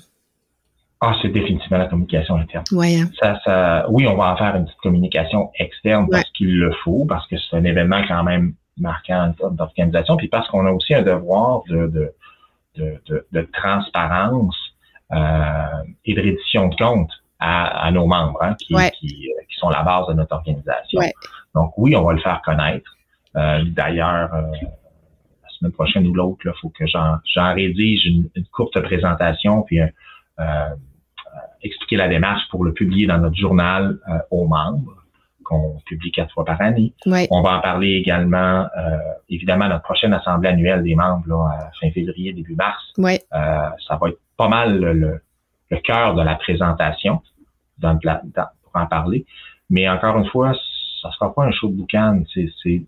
[1.03, 2.63] Ah, c'est définitivement la communication interne.
[2.71, 2.99] Ouais.
[3.01, 3.09] Hein.
[3.19, 7.05] Ça, ça, oui, on va en faire une petite communication externe parce qu'il le faut,
[7.05, 11.01] parce que c'est un événement quand même marquant d'organisation, puis parce qu'on a aussi un
[11.01, 11.87] devoir de,
[12.75, 14.55] de, de, de, transparence
[15.11, 19.69] euh, et de reddition de compte à, à nos membres hein, qui, qui, qui, sont
[19.69, 21.01] la base de notre organisation.
[21.55, 22.95] Donc oui, on va le faire connaître.
[23.35, 28.45] Euh, D'ailleurs, euh, la semaine prochaine ou l'autre, il faut que j'en rédige une, une,
[28.45, 29.89] courte présentation puis un,
[30.39, 30.69] euh,
[31.63, 34.95] expliquer la démarche pour le publier dans notre journal euh, aux membres
[35.43, 36.93] qu'on publie quatre fois par année.
[37.29, 38.97] On va en parler également, euh,
[39.27, 42.81] évidemment, à notre prochaine assemblée annuelle des membres, là, fin février, début mars.
[43.33, 45.21] Euh, ça va être pas mal le,
[45.69, 47.21] le, cœur de la présentation
[47.79, 49.25] dans, pour en parler.
[49.69, 50.53] Mais encore une fois,
[51.01, 52.85] ça sera pas un show de boucan, c'est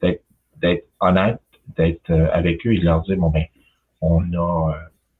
[0.00, 1.40] d'être honnête,
[1.76, 3.44] d'être avec eux et de leur dire, bon ben,
[4.00, 4.74] on a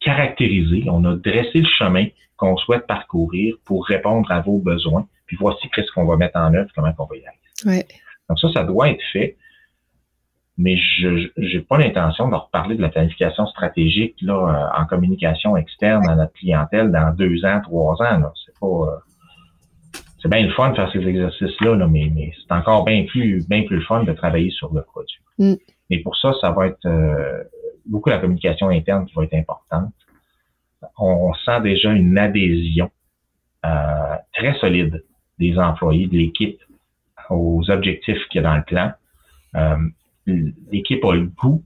[0.08, 2.06] caractérisé, on a dressé le chemin
[2.38, 5.06] qu'on souhaite parcourir pour répondre à vos besoins.
[5.26, 7.84] Puis voici qu'est-ce qu'on va mettre en œuvre, comment on va y arriver.
[8.28, 9.36] Donc ça, ça doit être fait.
[10.56, 15.56] Mais je n'ai pas l'intention de reparler de la planification stratégique là, euh, en communication
[15.56, 18.32] externe à notre clientèle dans deux ans, trois ans.
[18.46, 18.66] C'est pas.
[18.66, 18.96] Euh,
[20.20, 23.46] c'est bien le fun de faire ces exercices-là, là, mais, mais c'est encore bien plus,
[23.46, 25.20] bien plus le fun de travailler sur le produit.
[25.38, 25.54] Mm.
[25.90, 27.44] Mais pour ça, ça va être euh,
[27.88, 29.92] beaucoup la communication interne qui va être importante
[30.98, 32.90] on, sent déjà une adhésion
[33.64, 35.04] euh, très solide
[35.38, 36.60] des employés, de l'équipe
[37.30, 38.92] aux objectifs qu'il y a dans le plan.
[39.56, 39.76] Euh,
[40.70, 41.62] l'équipe a le goût,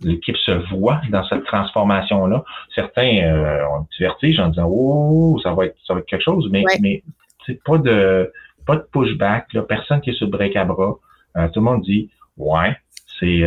[0.00, 2.44] l'équipe se voit dans cette transformation-là.
[2.74, 6.06] Certains euh, ont un petit vertige en disant Oh, ça va être ça va être
[6.06, 7.02] quelque chose, mais, mais
[7.46, 8.32] c'est pas de
[8.64, 10.98] pas de pushback, là, personne qui est sur le break à bras.
[11.34, 12.76] tout le monde dit Ouais,
[13.22, 13.42] c'est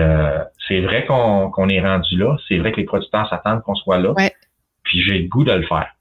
[0.67, 4.13] c'est vrai qu'on est rendu là, c'est vrai que les producteurs s'attendent qu'on soit là
[4.85, 5.91] puis j'ai le goût de le faire.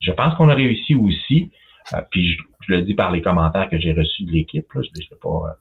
[0.00, 1.50] Je pense qu'on a réussi aussi,
[1.92, 2.38] euh, puis je,
[2.68, 5.52] le dis par les commentaires que j'ai reçus de l'équipe, là, je ne pas, euh,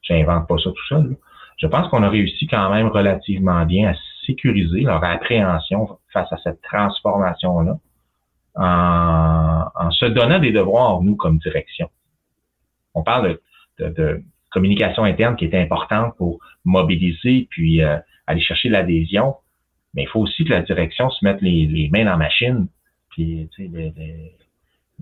[0.00, 1.16] j'invente pas ça tout seul.
[1.58, 6.38] Je pense qu'on a réussi quand même relativement bien à sécuriser leur appréhension face à
[6.38, 7.78] cette transformation-là,
[8.54, 11.90] en, se donnant des devoirs, nous, comme direction.
[12.94, 13.38] On parle
[13.78, 19.34] de, de, communication interne qui est importante pour mobiliser puis euh, aller chercher l'adhésion
[19.94, 22.66] mais il faut aussi que la direction se mette les, les mains dans la machine,
[23.10, 23.92] puis tu sais,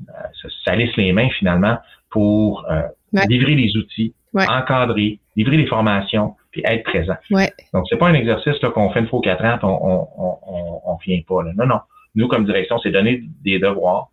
[0.06, 1.78] euh, ça lisse les mains finalement
[2.10, 2.82] pour euh,
[3.28, 7.16] livrer les outils, encadrer, livrer les formations, puis être présent.
[7.30, 7.52] Ouais.
[7.72, 10.80] Donc, c'est pas un exercice là, qu'on fait une fois quatre ans, on, on, on,
[10.84, 11.42] on, vient pas.
[11.44, 11.52] Là.
[11.56, 11.80] Non, non.
[12.16, 14.10] Nous, comme direction, c'est donner des devoirs,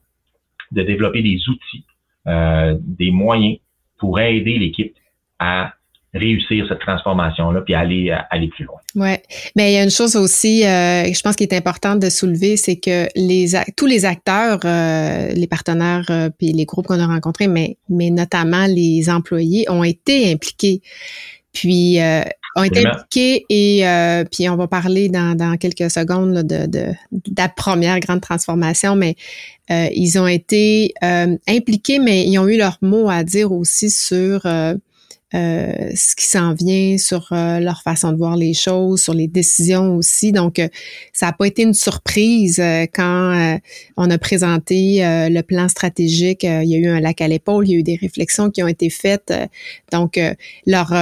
[0.71, 1.85] de développer des outils,
[2.27, 3.57] euh, des moyens
[3.97, 4.93] pour aider l'équipe
[5.39, 5.73] à
[6.13, 8.77] réussir cette transformation-là puis aller, euh, aller plus loin.
[8.95, 9.21] Ouais,
[9.55, 12.57] mais il y a une chose aussi, euh, je pense qui est importante de soulever,
[12.57, 17.05] c'est que les tous les acteurs, euh, les partenaires euh, puis les groupes qu'on a
[17.05, 20.81] rencontrés, mais mais notamment les employés ont été impliqués.
[21.53, 22.21] Puis euh,
[22.55, 23.83] ont été impliqués et
[24.31, 28.95] puis on va parler dans, dans quelques secondes de, de, de, la première grande transformation,
[28.95, 29.15] mais
[29.69, 30.93] ils ont été
[31.47, 34.41] impliqués, mais ils ont eu leur mot à dire aussi sur
[35.35, 39.27] euh, ce qui s'en vient, sur euh, leur façon de voir les choses, sur les
[39.27, 40.31] décisions aussi.
[40.31, 40.69] Donc, euh,
[41.11, 42.63] ça n'a pas été une surprise
[42.93, 43.59] quand
[43.97, 46.43] on a présenté le plan stratégique.
[46.43, 48.63] il y a eu un lac à l'épaule, il y a eu des réflexions qui
[48.63, 49.33] ont été faites.
[49.91, 50.19] donc,
[50.65, 50.93] leur,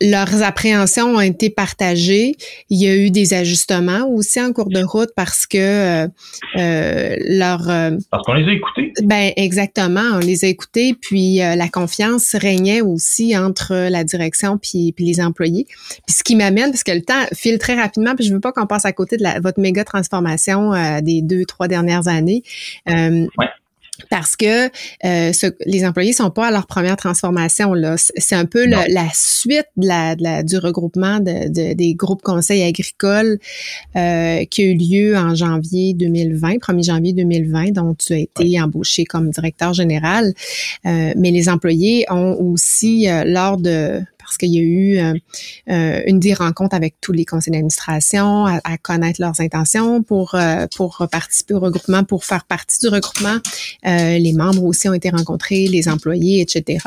[0.00, 2.36] leurs appréhensions ont été partagées.
[2.70, 6.06] Il y a eu des ajustements aussi en cours de route parce que
[6.54, 7.66] leur...
[8.10, 8.92] parce qu'on les a écoutés.
[9.02, 10.94] Ben, exactement, on les a écoutés.
[11.00, 15.66] Puis, la confiance régnait aussi entre la direction puis, puis les employés.
[16.06, 18.52] Puis ce qui m'amène, parce que le temps file très rapidement, puis je veux pas
[18.52, 22.42] qu'on passe à côté de la, votre méga transformation euh, des deux, trois dernières années.
[22.88, 23.26] Euh,
[24.10, 24.66] parce que
[25.04, 25.32] euh,
[25.66, 27.96] les employés sont pas à leur première transformation là.
[27.96, 33.38] C'est un peu la suite de la, du regroupement de, des groupes conseils agricoles
[33.96, 38.60] euh, qui a eu lieu en janvier 2020, 1er janvier 2020, dont tu as été
[38.60, 40.32] embauché comme directeur général.
[40.86, 44.98] Euh, mais les employés ont aussi, lors de parce qu'il y a eu
[45.68, 50.36] euh, une des rencontres avec tous les conseils d'administration, à, connaître leurs intentions pour
[50.76, 53.38] pour participer au regroupement, pour faire partie du regroupement.
[53.84, 56.78] les membres aussi ont été rencontrés, les employés, etc.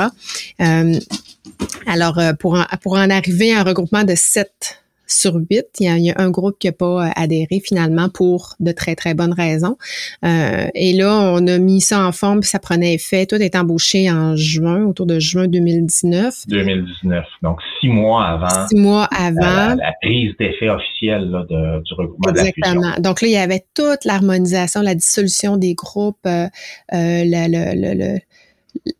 [1.87, 5.67] alors, pour pour en arriver à un regroupement de sept sur huit.
[5.79, 9.13] Il y, a, un groupe qui n'a pas euh, adhéré finalement pour de très, très
[9.13, 9.77] bonnes raisons.
[10.23, 13.25] Euh, et là, on a mis ça en forme, puis ça prenait effet.
[13.25, 16.47] Tout est embauché en juin, autour de juin 2019.
[16.47, 17.25] 2019.
[17.41, 18.67] Donc, six mois avant.
[18.67, 19.75] Six mois avant.
[19.75, 22.81] La, prise d'effet officielle du regroupement Exactement.
[22.81, 26.47] De la Donc là, il y avait toute l'harmonisation, la dissolution des groupes, euh,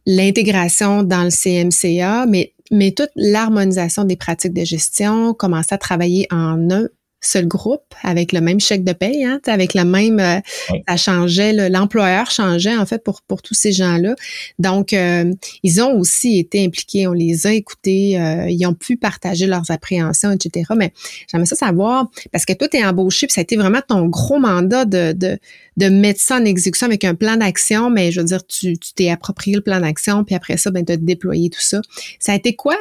[0.06, 6.28] l'intégration dans le CMCA, mais mais toute l'harmonisation des pratiques de gestion, commençait à travailler
[6.32, 6.88] en un
[7.26, 10.40] seul groupe avec le même chèque de paye, hein, avec le même, euh,
[10.88, 14.16] ça changeait, l'employeur changeait en fait pour pour tous ces gens-là.
[14.60, 18.98] Donc euh, ils ont aussi été impliqués, on les a écoutés, euh, ils ont pu
[18.98, 20.72] partager leurs appréhensions, etc.
[20.78, 20.94] Mais
[21.32, 24.40] j'aimerais ça savoir parce que toi t'es embauché, puis ça a été vraiment ton gros
[24.40, 25.40] mandat de de
[25.78, 28.94] de mettre ça en exécution avec un plan d'action, mais je veux dire tu tu
[28.94, 31.82] t'es approprié le plan d'action, puis après ça ben as déployé tout ça.
[32.20, 32.76] Ça a été quoi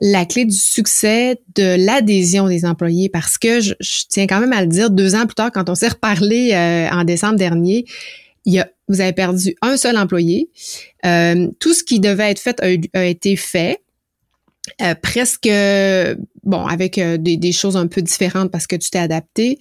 [0.00, 3.08] la clé du succès de l'adhésion des employés?
[3.08, 3.74] Parce que je,
[4.08, 6.88] tiens quand même à le dire, deux ans plus tard, quand on s'est reparlé euh,
[6.90, 7.84] en décembre dernier,
[8.44, 10.50] il y a, vous avez perdu un seul employé.
[11.04, 12.60] Euh, tout ce qui devait être fait
[12.94, 13.80] a, été fait.
[14.80, 15.48] Euh, presque
[16.44, 19.58] bon avec des, choses un peu différentes parce que tu t'es adapté.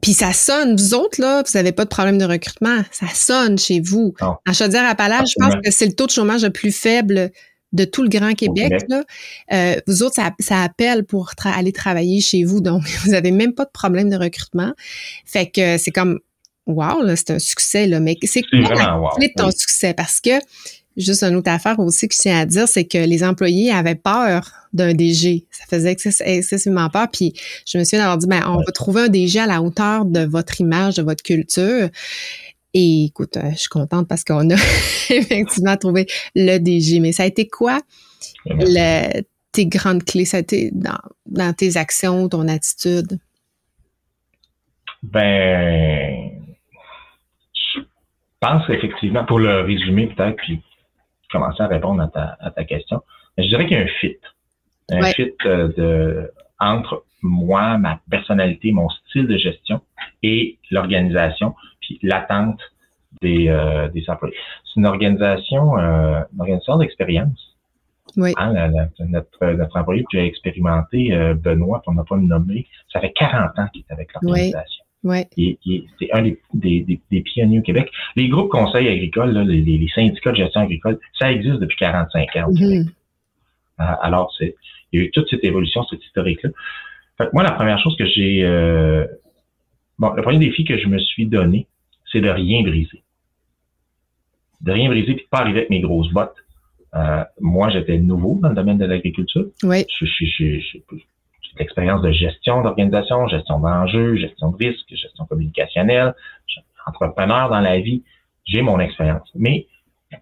[0.00, 2.82] Puis ça sonne, vous autres, là, vous n'avez pas de problème de recrutement.
[2.90, 4.14] Ça sonne chez vous.
[4.20, 7.30] En Chaudière-Appalaches, je pense que c'est le taux de chômage le plus faible
[7.72, 8.72] de tout le Grand Québec.
[8.88, 9.04] Là.
[9.52, 13.64] Euh, vous autres, ça, appelle pour aller travailler chez vous, donc vous avez même pas
[13.64, 14.72] de problème de recrutement.
[15.24, 16.20] Fait que c'est comme
[16.66, 17.98] wow, là, c'est un succès, là.
[17.98, 19.94] Mais c'est quoi la clé de ton succès?
[19.94, 20.38] Parce que
[20.98, 23.94] juste une autre affaire aussi que je tiens à dire, c'est que les employés avaient
[23.94, 25.46] peur d'un DG.
[25.50, 27.08] Ça faisait excessivement peur.
[27.10, 27.32] Puis
[27.66, 30.20] je me suis d'avoir dit, ben, on va trouver un DG à la hauteur de
[30.20, 31.88] votre image, de votre culture.
[32.74, 34.54] Et écoute, euh, je suis contente parce qu'on a
[35.10, 37.00] effectivement trouvé le DG.
[37.00, 37.80] Mais ça a été quoi
[39.52, 40.24] tes grandes clés?
[40.24, 43.18] Ça a été dans, tes actions, ton attitude?
[45.02, 46.30] Ben,
[47.54, 47.80] je
[48.40, 50.60] pense effectivement, pour le résumer peut-être, puis
[51.30, 53.02] commencer à répondre à ta, question,
[53.36, 54.16] je dirais qu'il y a un fit.
[54.90, 59.80] Un fit euh, de, entre moi, ma personnalité, mon style de gestion
[60.22, 61.54] et l'organisation
[62.02, 62.60] l'attente
[63.22, 64.34] des, euh, des employés.
[64.64, 67.56] C'est une organisation, euh, une organisation d'expérience.
[68.16, 68.32] Oui.
[68.36, 73.00] Hein, notre, notre employé que j'ai expérimenté, euh, Benoît, on n'a pas le nommé, ça
[73.00, 74.62] fait 40 ans qu'il est avec l'organisation.
[74.62, 74.77] Oui.
[75.36, 77.90] C'est un des, des, des, pionniers au Québec.
[78.16, 82.36] Les groupes conseils agricoles, là, les, les, syndicats de gestion agricole, ça existe depuis 45
[82.36, 82.58] ans au mm-hmm.
[82.58, 82.86] Québec.
[83.80, 84.56] Euh, alors, c'est,
[84.92, 86.50] il y a eu toute cette évolution, cette historique-là.
[87.32, 88.44] moi, la première chose que j'ai...
[88.44, 89.06] Euh,
[89.98, 91.66] bon, le premier défi que je me suis donné,
[92.10, 93.02] c'est de rien briser.
[94.60, 96.34] De rien briser puis de pas arriver avec mes grosses bottes.
[96.94, 99.46] Euh, moi, j'étais nouveau dans le domaine de l'agriculture.
[99.62, 99.84] Oui.
[101.58, 106.14] L'expérience de gestion d'organisation, gestion d'enjeux, gestion de risques, gestion communicationnelle,
[106.86, 108.02] entrepreneur dans la vie.
[108.44, 109.28] J'ai mon expérience.
[109.34, 109.66] Mais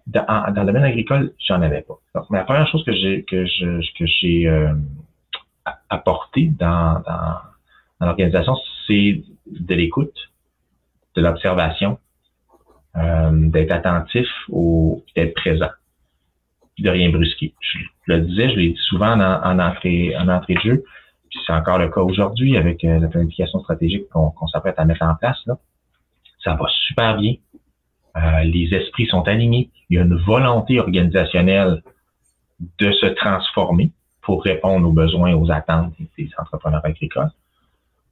[0.05, 1.97] dans, le domaine agricole, j'en avais pas.
[2.15, 3.45] Donc, la première chose que j'ai que
[3.97, 4.73] que j'ai euh,
[5.89, 7.37] apporté dans, dans,
[7.99, 10.17] dans l'organisation, c'est de l'écoute,
[11.15, 11.99] de l'observation,
[12.97, 15.69] euh, d'être attentif ou d'être présent,
[16.79, 17.53] de rien brusquer.
[17.59, 20.83] Je, le disais, je l'ai dit souvent en, entrée, en entrée de jeu,
[21.45, 25.15] c'est encore le cas aujourd'hui avec euh, la planification stratégique qu'on s'apprête à mettre en
[25.15, 25.37] place.
[25.45, 25.57] Là.
[26.43, 27.35] Ça va super bien.
[28.15, 29.69] Euh, les esprits sont alignés.
[29.89, 31.83] Il y a une volonté organisationnelle
[32.79, 37.31] de se transformer pour répondre aux besoins, aux attentes des entrepreneurs agricoles.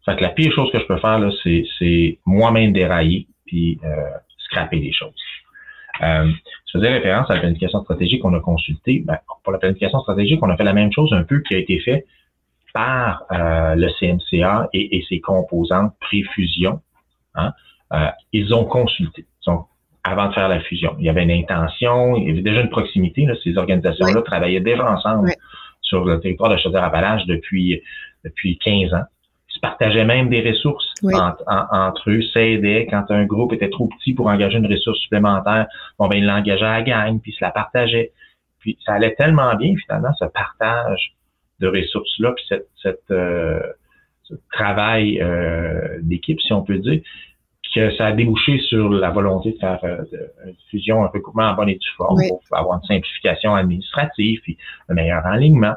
[0.05, 4.93] Fait la pire chose que je peux faire, c'est, moi-même dérailler puis euh, scraper des
[4.93, 5.13] choses.
[6.01, 6.31] Euh,
[6.67, 9.03] je faisais référence à la planification stratégique qu'on a consultée.
[9.05, 11.57] Ben, pour la planification stratégique, on a fait la même chose un peu qui a
[11.57, 12.05] été fait
[12.75, 16.81] par euh, le CMCA et, et, ses composantes pré-fusion.
[17.35, 17.53] Hein.
[17.93, 19.25] Euh, ils ont consulté.
[20.07, 20.95] Avant de faire la fusion.
[20.99, 23.25] Il y avait une intention, il y avait déjà une proximité.
[23.25, 25.31] Là, ces organisations-là travaillaient déjà ensemble
[25.81, 27.81] sur le territoire de Chaudière-Appalaches depuis,
[28.23, 29.05] depuis 15 ans
[29.47, 30.93] se partageaient même des ressources
[31.47, 36.07] entre eux, s'aidaient quand un groupe était trop petit pour engager une ressource supplémentaire, bon
[36.07, 38.11] ben ils l'engageaient à la gang, puis se la partageaient.
[38.59, 41.15] Puis ça allait tellement bien finalement ce partage
[41.65, 42.45] de ressources là, puis
[42.81, 43.59] cette, euh,
[44.23, 47.01] ce travail euh, d'équipe si on peut dire,
[47.73, 49.97] que ça a débouché sur la volonté de faire euh,
[50.45, 54.57] une fusion, un recoupement en bonne et due forme pour avoir une simplification administrative et
[54.87, 55.73] un meilleur alignement.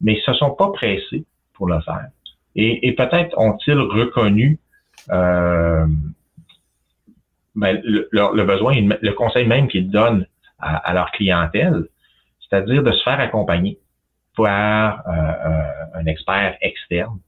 [0.00, 1.24] Mais ils se sont pas pressés
[1.54, 2.08] pour le faire.
[2.56, 4.58] Et, peut-être ont-ils reconnu
[5.12, 5.86] euh,
[7.54, 10.26] ben, le, besoin, le conseil même qu'ils donnent
[10.58, 11.84] à, leur clientèle,
[12.40, 13.78] c'est-à-dire de se faire accompagner
[14.36, 17.18] par euh, un expert externe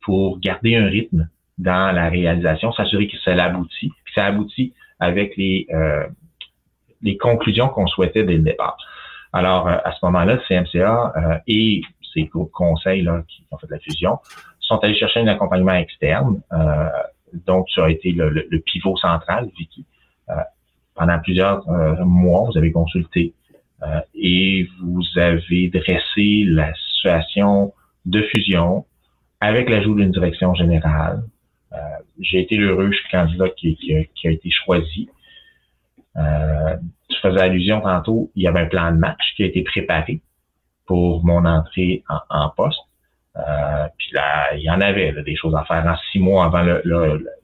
[0.00, 1.28] pour garder un rythme
[1.58, 6.06] dans la réalisation, s'assurer que ça aboutit, que ça aboutit avec les, euh,
[7.02, 8.76] les conclusions qu'on souhaitait dès le départ.
[9.32, 11.82] Alors, euh, à ce moment-là, CMCA euh, et
[12.14, 14.18] ses conseils là, qui ont fait la fusion
[14.60, 16.40] sont allés chercher un accompagnement externe.
[16.52, 16.88] Euh,
[17.46, 19.84] donc, ça a été le, le, pivot central, Vicky.
[20.94, 21.68] pendant plusieurs
[22.04, 23.34] mois, vous avez consulté
[24.14, 27.72] et vous avez dressé la situation
[28.06, 28.84] de fusion
[29.40, 31.22] avec l'ajout d'une direction générale,
[31.72, 31.76] euh,
[32.20, 35.08] j'ai été l'heureux candidat qui, qui, a, été choisi.
[36.16, 36.76] Euh,
[37.08, 40.20] tu faisais allusion tantôt, il y avait un plan de match qui a été préparé
[40.86, 42.78] pour mon entrée en, poste.
[43.36, 46.62] Euh, puis là, il y en avait des choses à faire en six mois avant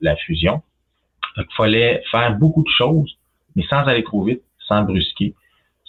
[0.01, 0.63] la fusion.
[1.37, 3.15] il fallait faire beaucoup de choses,
[3.55, 5.35] mais sans aller trop vite, sans brusquer.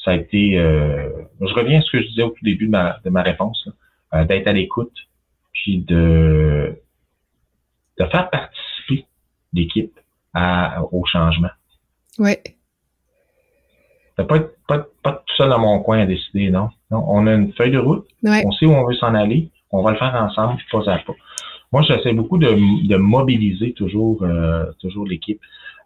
[0.04, 1.08] Ça a été, euh,
[1.40, 3.68] je reviens à ce que je disais au tout début de ma, de ma réponse,
[4.28, 4.96] d'être à l'écoute,
[5.52, 6.78] puis de
[7.98, 9.06] de faire participer
[9.52, 9.98] l'équipe
[10.92, 11.50] au changement.
[12.18, 12.34] Oui.
[14.18, 14.78] De pas être, pas,
[15.12, 16.68] tout seul dans mon coin à décider, non?
[16.90, 19.90] on a une feuille de route, on sait où on veut s'en aller, on va
[19.90, 21.14] le faire ensemble, pas à pas.
[21.72, 25.40] Moi, j'essaie beaucoup de, de mobiliser toujours, euh, toujours l'équipe.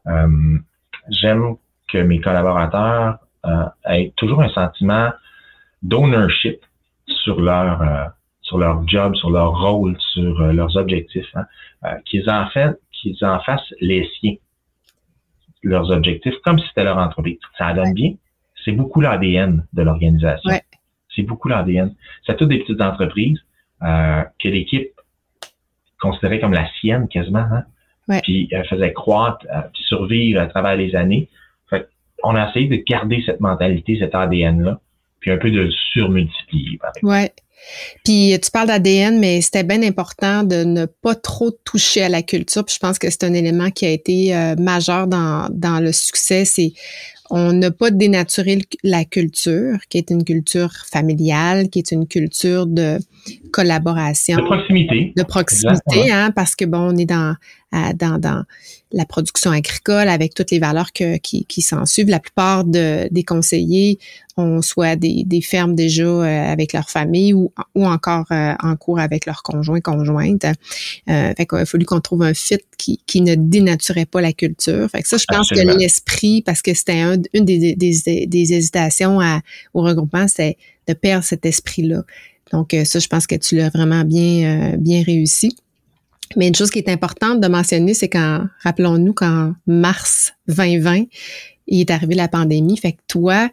[0.06, 0.58] Euh,
[1.08, 1.56] j'aime
[1.90, 3.27] que mes collaborateurs euh,
[3.86, 5.10] aient toujours un sentiment
[5.82, 6.60] d'ownership
[7.06, 8.12] sur leur
[8.48, 11.44] sur leur job, sur leur rôle, sur euh, leurs objectifs, hein,
[11.84, 14.36] euh, qu'ils en fassent, qu'ils en fassent les siens,
[15.62, 17.38] leurs objectifs, comme si c'était leur entreprise.
[17.58, 18.14] Ça donne bien.
[18.64, 20.50] C'est beaucoup l'ADN de l'organisation.
[21.14, 21.94] C'est beaucoup l'ADN.
[22.26, 23.38] C'est toutes des petites entreprises
[23.82, 24.92] euh, que l'équipe
[26.00, 27.64] considérait comme la sienne quasiment, hein,
[28.22, 29.44] puis faisait croître,
[29.74, 31.28] puis survivre à travers les années.
[32.24, 34.80] On a essayé de garder cette mentalité, cet ADN-là,
[35.20, 36.78] puis un peu de le surmultiplier.
[37.02, 37.32] Ouais.
[38.04, 42.22] Puis tu parles d'ADN, mais c'était bien important de ne pas trop toucher à la
[42.22, 42.64] culture.
[42.64, 45.92] Puis je pense que c'est un élément qui a été euh, majeur dans, dans le
[45.92, 46.44] succès.
[46.44, 46.72] C'est
[47.30, 52.66] on n'a pas dénaturé la culture, qui est une culture familiale, qui est une culture
[52.66, 52.98] de
[53.52, 54.36] collaboration.
[54.36, 55.12] De proximité.
[55.16, 57.36] De proximité, hein, parce que bon, on est dans,
[57.72, 58.44] dans, dans
[58.92, 62.08] la production agricole avec toutes les valeurs que, qui, qui s'en suivent.
[62.08, 63.98] La plupart de, des conseillers
[64.38, 68.76] ont soit des, des fermes déjà euh, avec leur famille ou, ou encore euh, en
[68.76, 70.46] cours avec leurs conjoints, conjointes.
[71.10, 74.32] Euh, fait qu'il a fallu qu'on trouve un fit qui, qui ne dénaturait pas la
[74.32, 74.88] culture.
[74.90, 78.52] Fait que ça, je pense que l'esprit, parce que c'était un, une des, des, des
[78.52, 79.40] hésitations à,
[79.74, 80.56] au regroupement, c'est
[80.86, 82.02] de perdre cet esprit-là.
[82.52, 85.54] Donc, euh, ça, je pense que tu l'as vraiment bien, bien réussi.
[86.36, 91.04] Mais une chose qui est importante de mentionner, c'est qu'en, rappelons-nous qu'en mars 2020,
[91.66, 92.76] il est arrivé la pandémie.
[92.76, 93.48] Fait que toi,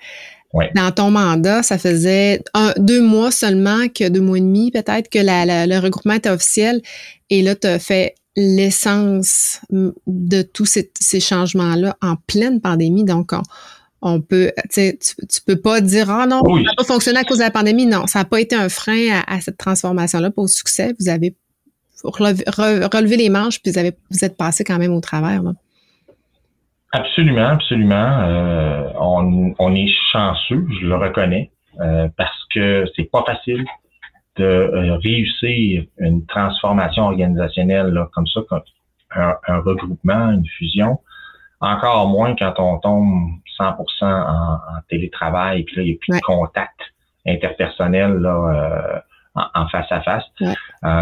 [0.74, 5.10] dans ton mandat, ça faisait un, deux mois seulement que deux mois et demi peut-être
[5.10, 6.82] que le regroupement était officiel.
[7.30, 13.06] Et là, tu as fait l'essence de tous ces, changements-là en pleine pandémie.
[13.06, 13.32] Donc,
[14.02, 17.40] on, peut, tu, tu peux pas dire, ah non, ça n'a pas fonctionné à cause
[17.40, 17.86] de la pandémie.
[17.86, 20.94] Non, ça n'a pas été un frein à, cette transformation-là pour le succès.
[21.00, 21.36] Vous avez
[22.04, 25.42] relevé les manches, puis vous, avez, vous êtes passé quand même au travers.
[25.42, 25.54] Là.
[26.92, 28.20] Absolument, absolument.
[28.22, 33.66] Euh, on, est chanceux, je le reconnais, euh, parce que c'est pas facile
[34.38, 38.62] de euh, réussir une transformation organisationnelle là, comme ça, comme
[39.12, 41.00] un, regroupement, une fusion.
[41.62, 43.30] Encore moins quand on tombe
[43.60, 44.58] 100% en,
[44.90, 46.80] télétravail et puis là, il n'y a plus de contact
[47.26, 49.04] interpersonnel là,
[49.36, 50.26] en, face à face.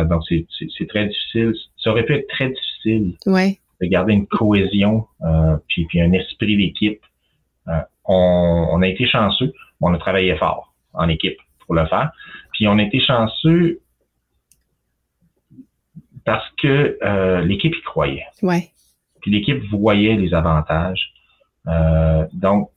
[0.07, 1.53] donc, c'est très difficile.
[1.77, 6.11] Ça aurait pu être très difficile ouais de garder une cohésion euh, puis, puis un
[6.13, 7.01] esprit d'équipe.
[7.67, 12.11] Euh, on, a été chanceux, on a travaillé fort en équipe pour le faire.
[12.53, 13.81] Puis on a été chanceux
[16.25, 18.25] parce que euh, l'équipe y croyait.
[18.41, 18.69] Ouais.
[19.21, 21.13] Puis l'équipe voyait les avantages.
[22.33, 22.69] donc,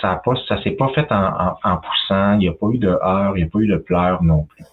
[0.00, 2.34] ça a pas, ça s'est pas fait en, en, poussant.
[2.34, 4.44] Il n'y a pas eu de heurts, il n'y a pas eu de pleurs non
[4.44, 4.64] plus.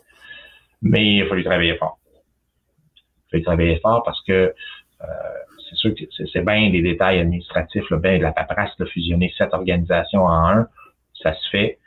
[0.81, 1.99] Mais il a fallu travailler fort.
[2.13, 4.53] Il a fallu travailler fort parce que
[5.69, 9.33] c'est sûr que c'est bien des détails administratifs, là, bien de la paperasse, de fusionner
[9.37, 10.67] cette organisation en un,
[11.21, 11.79] ça se fait.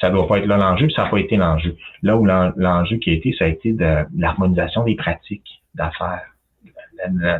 [0.00, 1.76] Ça doit pas être là l'enjeu, puis ça n'a pas été l'enjeu.
[2.02, 6.24] Là où l'enjeu qui a été, ça a été de, l'harmonisation des pratiques d'affaires,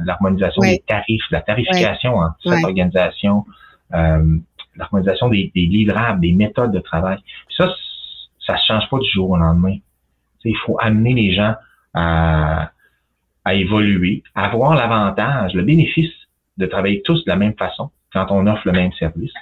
[0.04, 3.46] l'harmonisation des tarifs, la tarification en cette organisation,
[3.94, 4.36] euh,
[4.76, 7.18] l'harmonisation des, livrables, des méthodes de travail.
[7.56, 7.72] ça,
[8.46, 9.76] ça se change pas du jour au lendemain.
[10.44, 11.54] il faut amener les gens
[11.94, 12.70] à,
[13.44, 16.12] à évoluer, à avoir l'avantage, le bénéfice
[16.56, 19.32] de travailler tous de la même façon quand on offre le même service.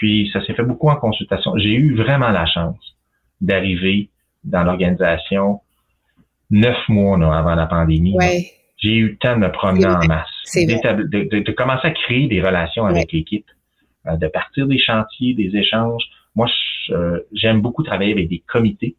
[0.00, 1.58] Puis ça s'est fait beaucoup en consultation.
[1.58, 2.96] J'ai eu vraiment la chance
[3.42, 4.08] d'arriver
[4.44, 5.60] dans l'organisation
[6.50, 8.16] neuf mois avant la pandémie.
[8.78, 12.86] J'ai eu le temps de me promener en masse, de, commencer à créer des relations
[12.86, 13.44] avec l'équipe,
[14.06, 16.04] euh, de partir des chantiers, des échanges.
[16.34, 16.48] Moi,
[16.92, 18.96] euh, j'aime beaucoup travailler avec des comités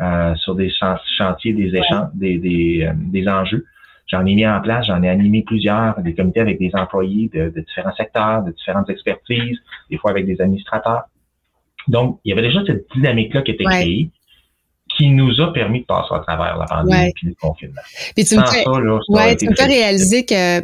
[0.00, 0.72] euh, sur des
[1.18, 3.66] chantiers, des échanges, des, des, des enjeux.
[4.08, 7.52] J'en ai mis en place, j'en ai animé plusieurs, des comités avec des employés de,
[7.60, 9.58] différents secteurs, de différentes expertises,
[9.90, 11.02] des fois avec des administrateurs.
[11.88, 14.10] Donc, il y avait déjà cette dynamique-là qui était créée
[14.96, 17.82] qui nous a permis de passer à travers la pandémie et le confinement.
[18.16, 20.60] Puis tu me fais, ouais, tu me fais réaliser que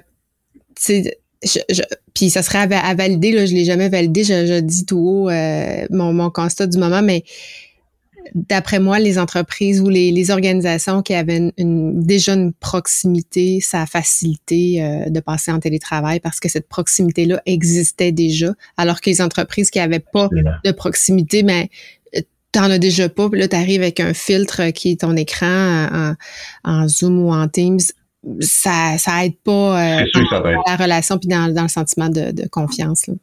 [1.45, 1.83] je, je,
[2.15, 5.31] puis ça serait à, valider, là, je l'ai jamais validé, je, je dis tout haut
[5.31, 7.23] euh, mon, mon constat du moment, mais
[8.35, 13.83] d'après moi, les entreprises ou les, les organisations qui avaient une, déjà une proximité, ça
[13.83, 19.11] a facilité euh, de passer en télétravail parce que cette proximité-là existait déjà, alors que
[19.11, 20.29] les entreprises qui avaient pas
[20.65, 21.71] de proximité, mais
[22.13, 22.23] ben,
[22.53, 25.47] t'en as déjà pas, puis là, tu arrives avec un filtre qui est ton écran
[25.93, 26.15] en,
[26.65, 27.81] en Zoom ou en Teams,
[28.41, 32.49] ça, ça aide pas euh, dans, la relation puis dans, dans le sentiment de, de
[32.49, 33.07] confiance.
[33.07, 33.15] Là.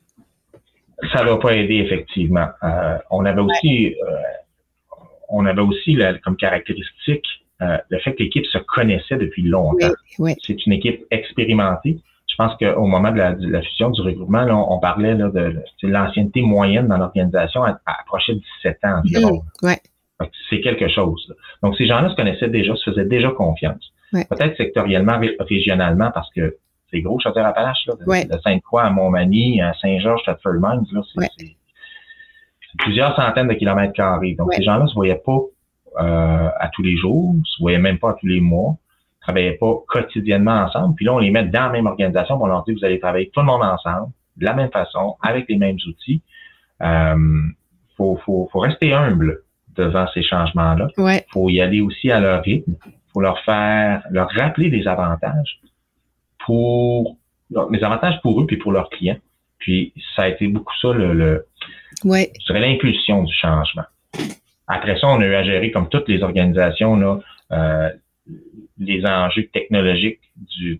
[1.14, 2.48] Ça va pas aider, effectivement.
[2.64, 4.12] Euh, on avait aussi euh,
[5.32, 7.26] on avait aussi comme caractéristique
[7.62, 9.94] euh, le fait que l'équipe se connaissait depuis longtemps.
[10.18, 12.00] C'est une équipe expérimentée.
[12.28, 16.88] Je pense qu'au moment de la, fusion, du regroupement, on, parlait là, de, l'ancienneté moyenne
[16.88, 19.44] dans l'organisation à, approchait 17 ans environ.
[19.62, 19.74] Mmh,
[20.50, 21.36] c'est quelque chose.
[21.62, 23.94] Donc, ces gens-là se connaissaient déjà, se faisaient déjà confiance.
[24.12, 26.56] Peut-être sectoriellement, régionalement, parce que
[26.90, 31.02] c'est gros, Château-Appalaches, là, de, Sainte-Croix à Montmagny, à Saint-Georges, Stratford Mines, là,
[31.38, 31.56] c'est
[32.78, 34.36] plusieurs centaines de kilomètres carrés.
[34.36, 35.40] Donc, ces gens-là se voyaient pas
[36.00, 38.76] euh, à tous les jours, se voyaient même pas à tous les mois,
[39.22, 40.96] travaillaient pas quotidiennement ensemble.
[40.96, 43.30] Puis là, on les met dans la même organisation, on leur dit, vous allez travailler
[43.34, 46.22] tout le monde ensemble, de la même façon, avec les mêmes outils.
[46.82, 47.42] Euh,
[47.98, 49.42] faut, faut, faut rester humble
[49.76, 50.88] devant ces changements-là.
[50.98, 51.26] Ouais.
[51.32, 52.74] faut y aller aussi à leur rythme.
[53.14, 55.60] faut leur faire, leur rappeler des avantages
[56.46, 57.18] pour,
[57.72, 59.18] les avantages pour eux puis pour leurs clients.
[59.62, 61.46] Puis ça a été beaucoup ça le, le
[62.04, 62.32] Ouais.
[62.50, 63.84] L'impulsion du changement.
[64.68, 67.20] Après ça, on a eu à gérer, comme toutes les organisations, là,
[67.52, 67.90] euh,
[68.80, 70.80] les enjeux technologiques du,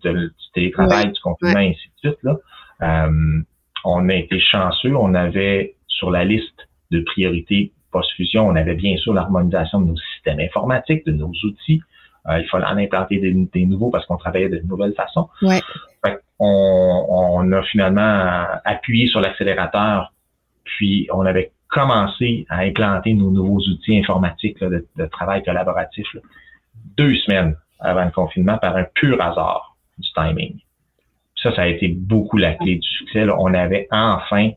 [0.54, 2.22] télétravail, du confinement, et ainsi de suite.
[2.22, 2.36] Là.
[2.82, 3.42] Euh,
[3.84, 4.96] on a été chanceux.
[4.96, 9.96] On avait sur la liste de priorités post-fusion, on avait bien sûr l'harmonisation de nos
[10.14, 11.82] systèmes informatiques, de nos outils.
[12.26, 15.28] Euh, il fallait en implanter des, nouveaux parce qu'on travaillait de nouvelles façons.
[15.42, 15.60] Ouais.
[16.42, 20.12] On, on, a finalement appuyé sur l'accélérateur
[20.64, 26.06] puis, on avait commencé à implanter nos nouveaux outils informatiques de, travail collaboratif
[26.96, 30.58] deux semaines avant le confinement par un pur hasard du timing.
[31.36, 33.26] Ça, ça a été beaucoup la clé du succès.
[33.36, 34.50] On avait enfin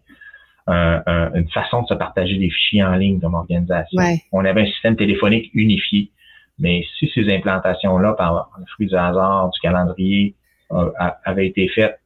[0.67, 4.01] une façon de se partager des fichiers en ligne comme organisation.
[4.31, 6.11] On avait un système téléphonique unifié.
[6.59, 10.35] Mais si ces implantations-là, par le fruit du hasard, du calendrier,
[10.69, 11.99] avaient été faites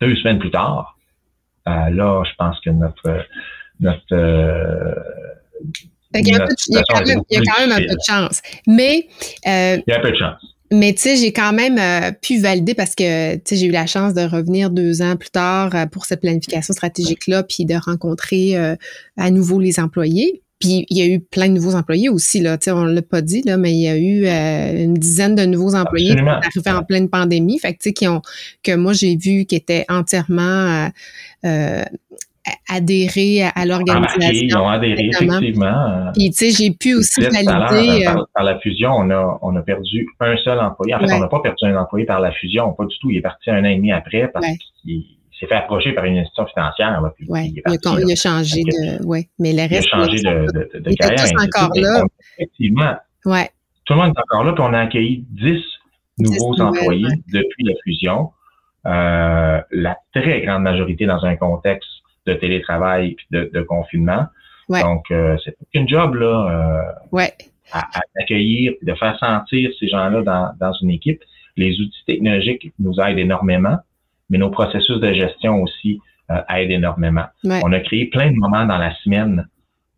[0.00, 0.98] deux semaines plus tard,
[1.68, 3.24] euh, là, je pense que notre
[3.80, 4.94] notre euh,
[6.14, 6.38] il y, a
[6.88, 7.18] quand même,
[7.70, 8.40] un peu de chance.
[8.66, 9.06] Mais
[9.46, 10.40] euh, il y a un peu de chance.
[10.70, 11.78] Mais tu sais, j'ai quand même
[12.22, 15.30] pu valider parce que tu sais, j'ai eu la chance de revenir deux ans plus
[15.30, 18.56] tard pour cette planification stratégique-là, puis de rencontrer
[19.16, 20.42] à nouveau les employés.
[20.60, 22.58] Puis il y a eu plein de nouveaux employés aussi, là.
[22.58, 24.26] Tu sais, on l'a pas dit, là, mais il y a eu
[24.82, 27.58] une dizaine de nouveaux employés qui sont arrivés en pleine pandémie.
[27.58, 28.22] Fait que, tu sais, qui ont,
[28.62, 30.90] que moi j'ai vu qui étaient entièrement
[31.44, 31.84] euh,
[32.68, 34.30] adhéré à, l'organisation.
[34.32, 36.12] Ils ont adhéré, effectivement.
[36.14, 38.06] Puis, tu sais, j'ai pu aussi valider...
[38.06, 40.94] Euh, par, la fusion, on a, on a perdu un seul employé.
[40.94, 43.10] En fait, on n'a pas perdu un employé par la fusion, pas du tout.
[43.10, 44.46] Il est parti un an et demi après parce
[44.82, 45.04] qu'il
[45.38, 47.00] s'est fait approcher par une institution financière.
[47.00, 47.52] Là, ouais.
[47.54, 49.04] il, a, changé de...
[49.04, 49.28] Ouais.
[49.38, 49.88] Mais le reste...
[49.92, 51.24] Il a changé de, de, de, carrière.
[51.24, 52.04] Tous encore là.
[52.38, 52.96] effectivement.
[53.24, 53.50] Ouais.
[53.84, 55.62] Tout le monde est encore là, puis on a accueilli 10
[56.18, 58.30] nouveaux employés depuis la fusion.
[58.86, 61.88] Euh, la très grande majorité dans un contexte
[62.26, 64.26] de télétravail et de, confinement.
[64.68, 67.26] Donc, euh, c'est une job là, euh,
[67.72, 67.88] à,
[68.20, 71.22] accueillir, de faire sentir ces gens-là dans, une équipe.
[71.56, 73.78] Les outils technologiques nous aident énormément,
[74.30, 76.00] mais nos processus de gestion aussi
[76.30, 77.26] euh, aident énormément.
[77.44, 79.48] On a créé plein de moments dans la semaine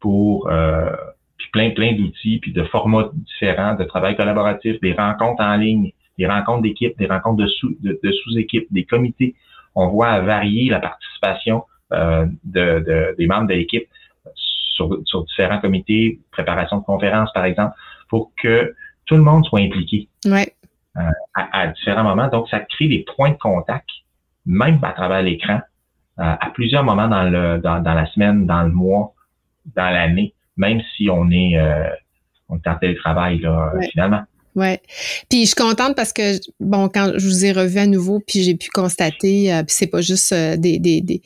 [0.00, 0.48] pour
[1.36, 5.92] puis plein plein d'outils puis de formats différents de travail collaboratif, des rencontres en ligne,
[6.18, 9.34] des rencontres d'équipe, des rencontres de sous de, sous-équipes, des comités.
[9.74, 13.88] On voit varier la participation euh, de, des membres de l'équipe
[14.34, 17.74] sur, sur différents comités, préparation de conférences par exemple,
[18.08, 18.74] pour que
[19.06, 20.54] tout le monde soit impliqué ouais.
[20.96, 22.28] Euh, à, différents moments.
[22.28, 23.88] Donc, ça crée des points de contact,
[24.46, 25.60] même à travers l'écran,
[26.18, 29.14] euh, à plusieurs moments dans, le, dans, dans la semaine, dans le mois,
[29.76, 31.88] dans l'année, même si on est, euh,
[32.48, 34.22] on est en télétravail là, finalement.
[34.56, 34.80] Ouais.
[35.28, 38.42] Puis je suis contente parce que bon, quand je vous ai revu à nouveau, puis
[38.42, 41.22] j'ai pu constater, euh, puis c'est pas juste euh, des, des, des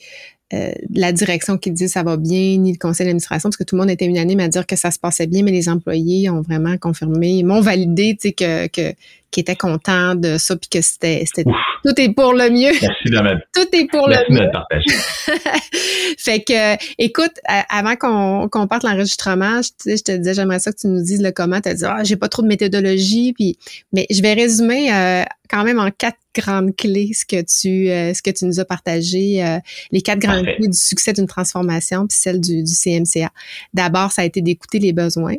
[0.53, 3.75] euh, la direction qui dit ça va bien, ni le conseil d'administration, parce que tout
[3.75, 6.41] le monde était unanime à dire que ça se passait bien, mais les employés ont
[6.41, 8.95] vraiment confirmé, m'ont validé, tu sais, que, que
[9.35, 11.43] qui étaient contents de ça, puis que c'était, c'était
[11.83, 12.71] tout est pour le mieux.
[12.71, 13.19] Merci de
[13.53, 14.49] Tout est pour le mieux.
[14.49, 14.95] partager.
[16.17, 17.33] fait que, écoute,
[17.69, 21.21] avant qu'on, qu'on parte l'enregistrement, je, je te disais, j'aimerais ça que tu nous dises
[21.21, 21.59] le comment.
[21.59, 23.57] Tu as dit, ah, j'ai pas trop de méthodologie, puis,
[23.91, 28.13] mais je vais résumer euh, quand même en quatre grandes clés ce que tu euh,
[28.13, 29.59] ce que tu nous as partagé, euh,
[29.91, 33.31] les quatre grandes clés du succès d'une transformation, puis celle du, du CMCA.
[33.73, 35.35] D'abord, ça a été d'écouter les besoins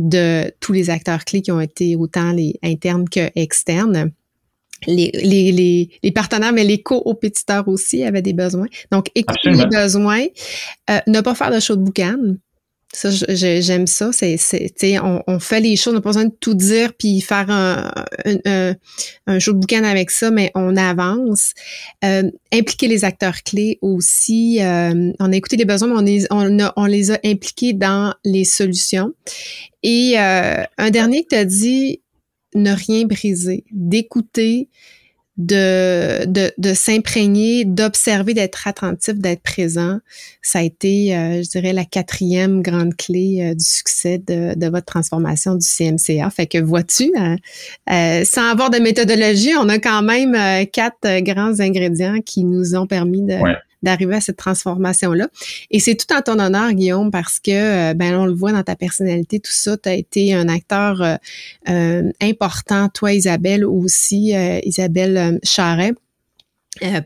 [0.00, 4.10] de tous les acteurs clés qui ont été autant les internes que externes.
[4.86, 8.66] Les, les, les, les partenaires, mais les co-opétiteurs aussi avaient des besoins.
[8.90, 10.24] Donc, écouter les besoins,
[10.88, 12.16] euh, ne pas faire de show de boucan,
[12.92, 14.10] ça, j'aime ça.
[14.12, 17.20] C'est, c'est, on, on fait les choses, on n'a pas besoin de tout dire puis
[17.20, 17.90] faire un,
[18.44, 18.74] un,
[19.26, 21.54] un, show de boucan avec ça, mais on avance.
[22.04, 24.60] Euh, impliquer les acteurs clés aussi.
[24.60, 27.74] Euh, on a écouté les besoins, mais on, les, on, a, on les a impliqués
[27.74, 29.12] dans les solutions.
[29.84, 32.02] Et euh, un dernier que tu as dit,
[32.56, 34.68] ne rien briser, d'écouter,
[35.40, 39.98] de, de, de s'imprégner, d'observer, d'être attentif, d'être présent.
[40.42, 44.66] Ça a été, euh, je dirais, la quatrième grande clé euh, du succès de, de,
[44.68, 46.28] votre transformation du CMCA.
[46.28, 47.36] Fait que vois-tu, hein,
[47.90, 50.36] euh, sans avoir de méthodologie, on a quand même
[50.66, 53.38] quatre grands ingrédients qui nous ont permis de,
[53.82, 55.28] d'arriver à cette transformation-là.
[55.70, 57.50] Et c'est tout en ton honneur, Guillaume, parce que,
[57.90, 61.02] euh, ben, on le voit dans ta personnalité, tout ça, tu as été un acteur
[61.02, 61.16] euh,
[61.68, 65.92] euh, important, toi, Isabelle, aussi, Isabelle Charret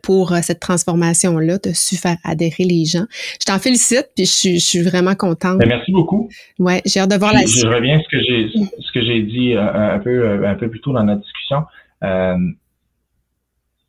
[0.02, 3.06] pour cette transformation-là, as su faire adhérer les gens.
[3.40, 5.58] Je t'en félicite, puis je, suis vraiment contente.
[5.58, 6.28] Ben, merci beaucoup.
[6.58, 7.40] Ouais, j'ai hâte de voir la.
[7.40, 10.80] Je reviens à ce que j'ai ce que j'ai dit un peu un peu plus
[10.80, 11.64] tôt dans notre discussion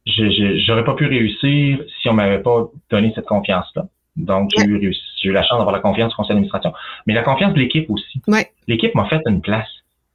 [0.06, 3.88] je j'aurais pas pu réussir si on m'avait pas donné cette confiance-là.
[4.16, 4.94] Donc, j'ai eu,
[5.24, 6.74] eu la chance d'avoir la confiance du conseil d'administration.
[7.06, 8.22] Mais la confiance de l'équipe aussi.
[8.28, 8.52] Ouais.
[8.68, 9.68] L'équipe m'a fait une place.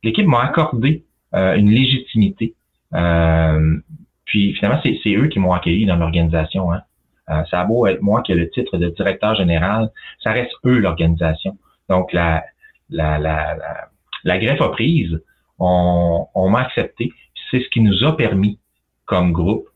[0.03, 2.55] L'équipe m'a accordé euh, une légitimité.
[2.95, 3.77] Euh,
[4.25, 6.73] puis finalement, c'est eux qui m'ont accueilli dans l'organisation.
[6.73, 6.81] Hein.
[7.29, 9.91] Euh, ça a beau être moi qui ai le titre de directeur général,
[10.23, 11.59] ça reste eux l'organisation.
[11.89, 12.43] Donc, la,
[12.89, 13.89] la, la, la,
[14.25, 15.21] la greffe a prise,
[15.59, 17.13] on, on m'a accepté.
[17.51, 18.59] C'est ce qui nous a permis,
[19.05, 19.67] comme groupe,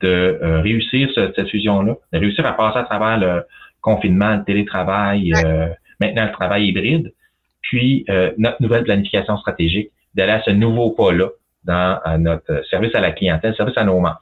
[0.00, 0.08] de
[0.42, 3.42] euh, réussir cette fusion-là, de réussir à passer à travers le
[3.80, 5.68] confinement, le télétravail, euh,
[6.00, 7.12] maintenant le travail hybride,
[7.60, 11.28] puis euh, notre nouvelle planification stratégique, d'aller à ce nouveau pas-là
[11.64, 14.20] dans notre service à la clientèle, service à nos membres.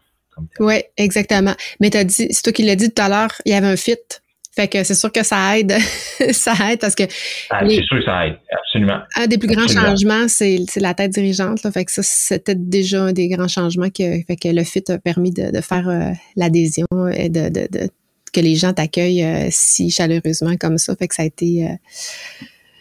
[0.61, 1.55] Oui, exactement.
[1.81, 3.66] Mais tu as dit, c'est toi qui l'as dit tout à l'heure, il y avait
[3.66, 3.97] un fit.
[4.55, 5.72] Fait que c'est sûr que ça aide.
[6.32, 7.05] ça aide parce que.
[7.48, 9.00] Ah, c'est sûr que ça aide, absolument.
[9.16, 11.62] Un des plus grands changements, c'est la tête dirigeante.
[11.62, 14.90] Là, fait que ça, c'était déjà un des grands changements que, fait que le FIT
[14.90, 17.88] a permis de, faire euh, l'adhésion et de, de,
[18.34, 20.94] que les gens t'accueillent euh, si chaleureusement comme ça.
[20.96, 21.66] Fait que ça a été.
[21.66, 21.74] Euh,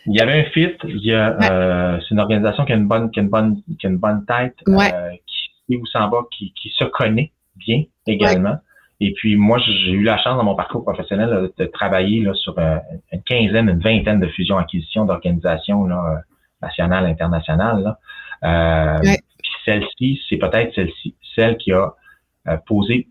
[0.07, 0.75] il y avait un fit.
[0.83, 3.87] Il y a, c'est une organisation qui a une bonne, qui a une bonne, qui
[3.87, 8.57] a une bonne tête, qui sait où s'en va, qui, qui se connaît bien également.
[9.03, 12.57] Et puis moi, j'ai eu la chance dans mon parcours professionnel de travailler là, sur
[12.59, 12.77] euh,
[13.11, 16.21] une quinzaine, une vingtaine de fusions-acquisitions d'organisations là,
[16.61, 17.95] nationales, internationales.
[18.43, 21.93] Euh, Puis celle-ci, c'est peut-être celle-ci, celle qui a
[22.47, 23.07] euh, posé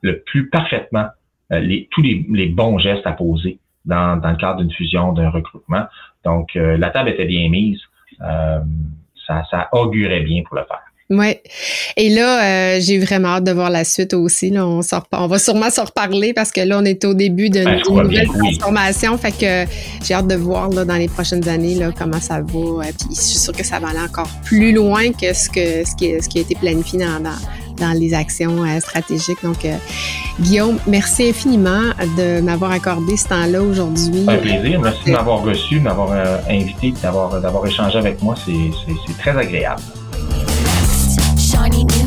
[0.00, 1.08] le plus parfaitement
[1.52, 5.12] euh, les, tous les, les, bons gestes à poser dans, dans le cadre d'une fusion,
[5.12, 5.84] d'un recrutement.
[6.24, 7.82] Donc, la table était bien mise.
[8.18, 10.80] ça, ça augurait bien pour le faire.
[11.18, 11.42] Ouais.
[11.96, 14.50] Et là, euh, j'ai vraiment hâte de voir la suite aussi.
[14.50, 17.50] Là, on, sort, on va sûrement se reparler parce que là, on est au début
[17.50, 19.16] d'une ben, nouvelle transformation.
[19.18, 19.70] Fait que
[20.04, 22.58] j'ai hâte de voir là, dans les prochaines années là, comment ça va.
[22.58, 25.88] Euh, puis je suis sûre que ça va aller encore plus loin que ce, que,
[25.88, 27.30] ce, qui, ce qui a été planifié dans,
[27.76, 29.42] dans, les actions euh, stratégiques.
[29.42, 29.66] Donc,
[30.40, 34.24] Guillaume, merci infiniment de m'avoir accordé ce temps-là aujourd'hui.
[34.26, 34.80] Un plaisir.
[34.80, 36.12] Merci de m'avoir reçu, de m'avoir
[36.48, 38.34] invité, d'avoir, d'avoir échangé avec moi.
[38.44, 39.82] C'est très agréable.
[41.64, 42.03] Shiny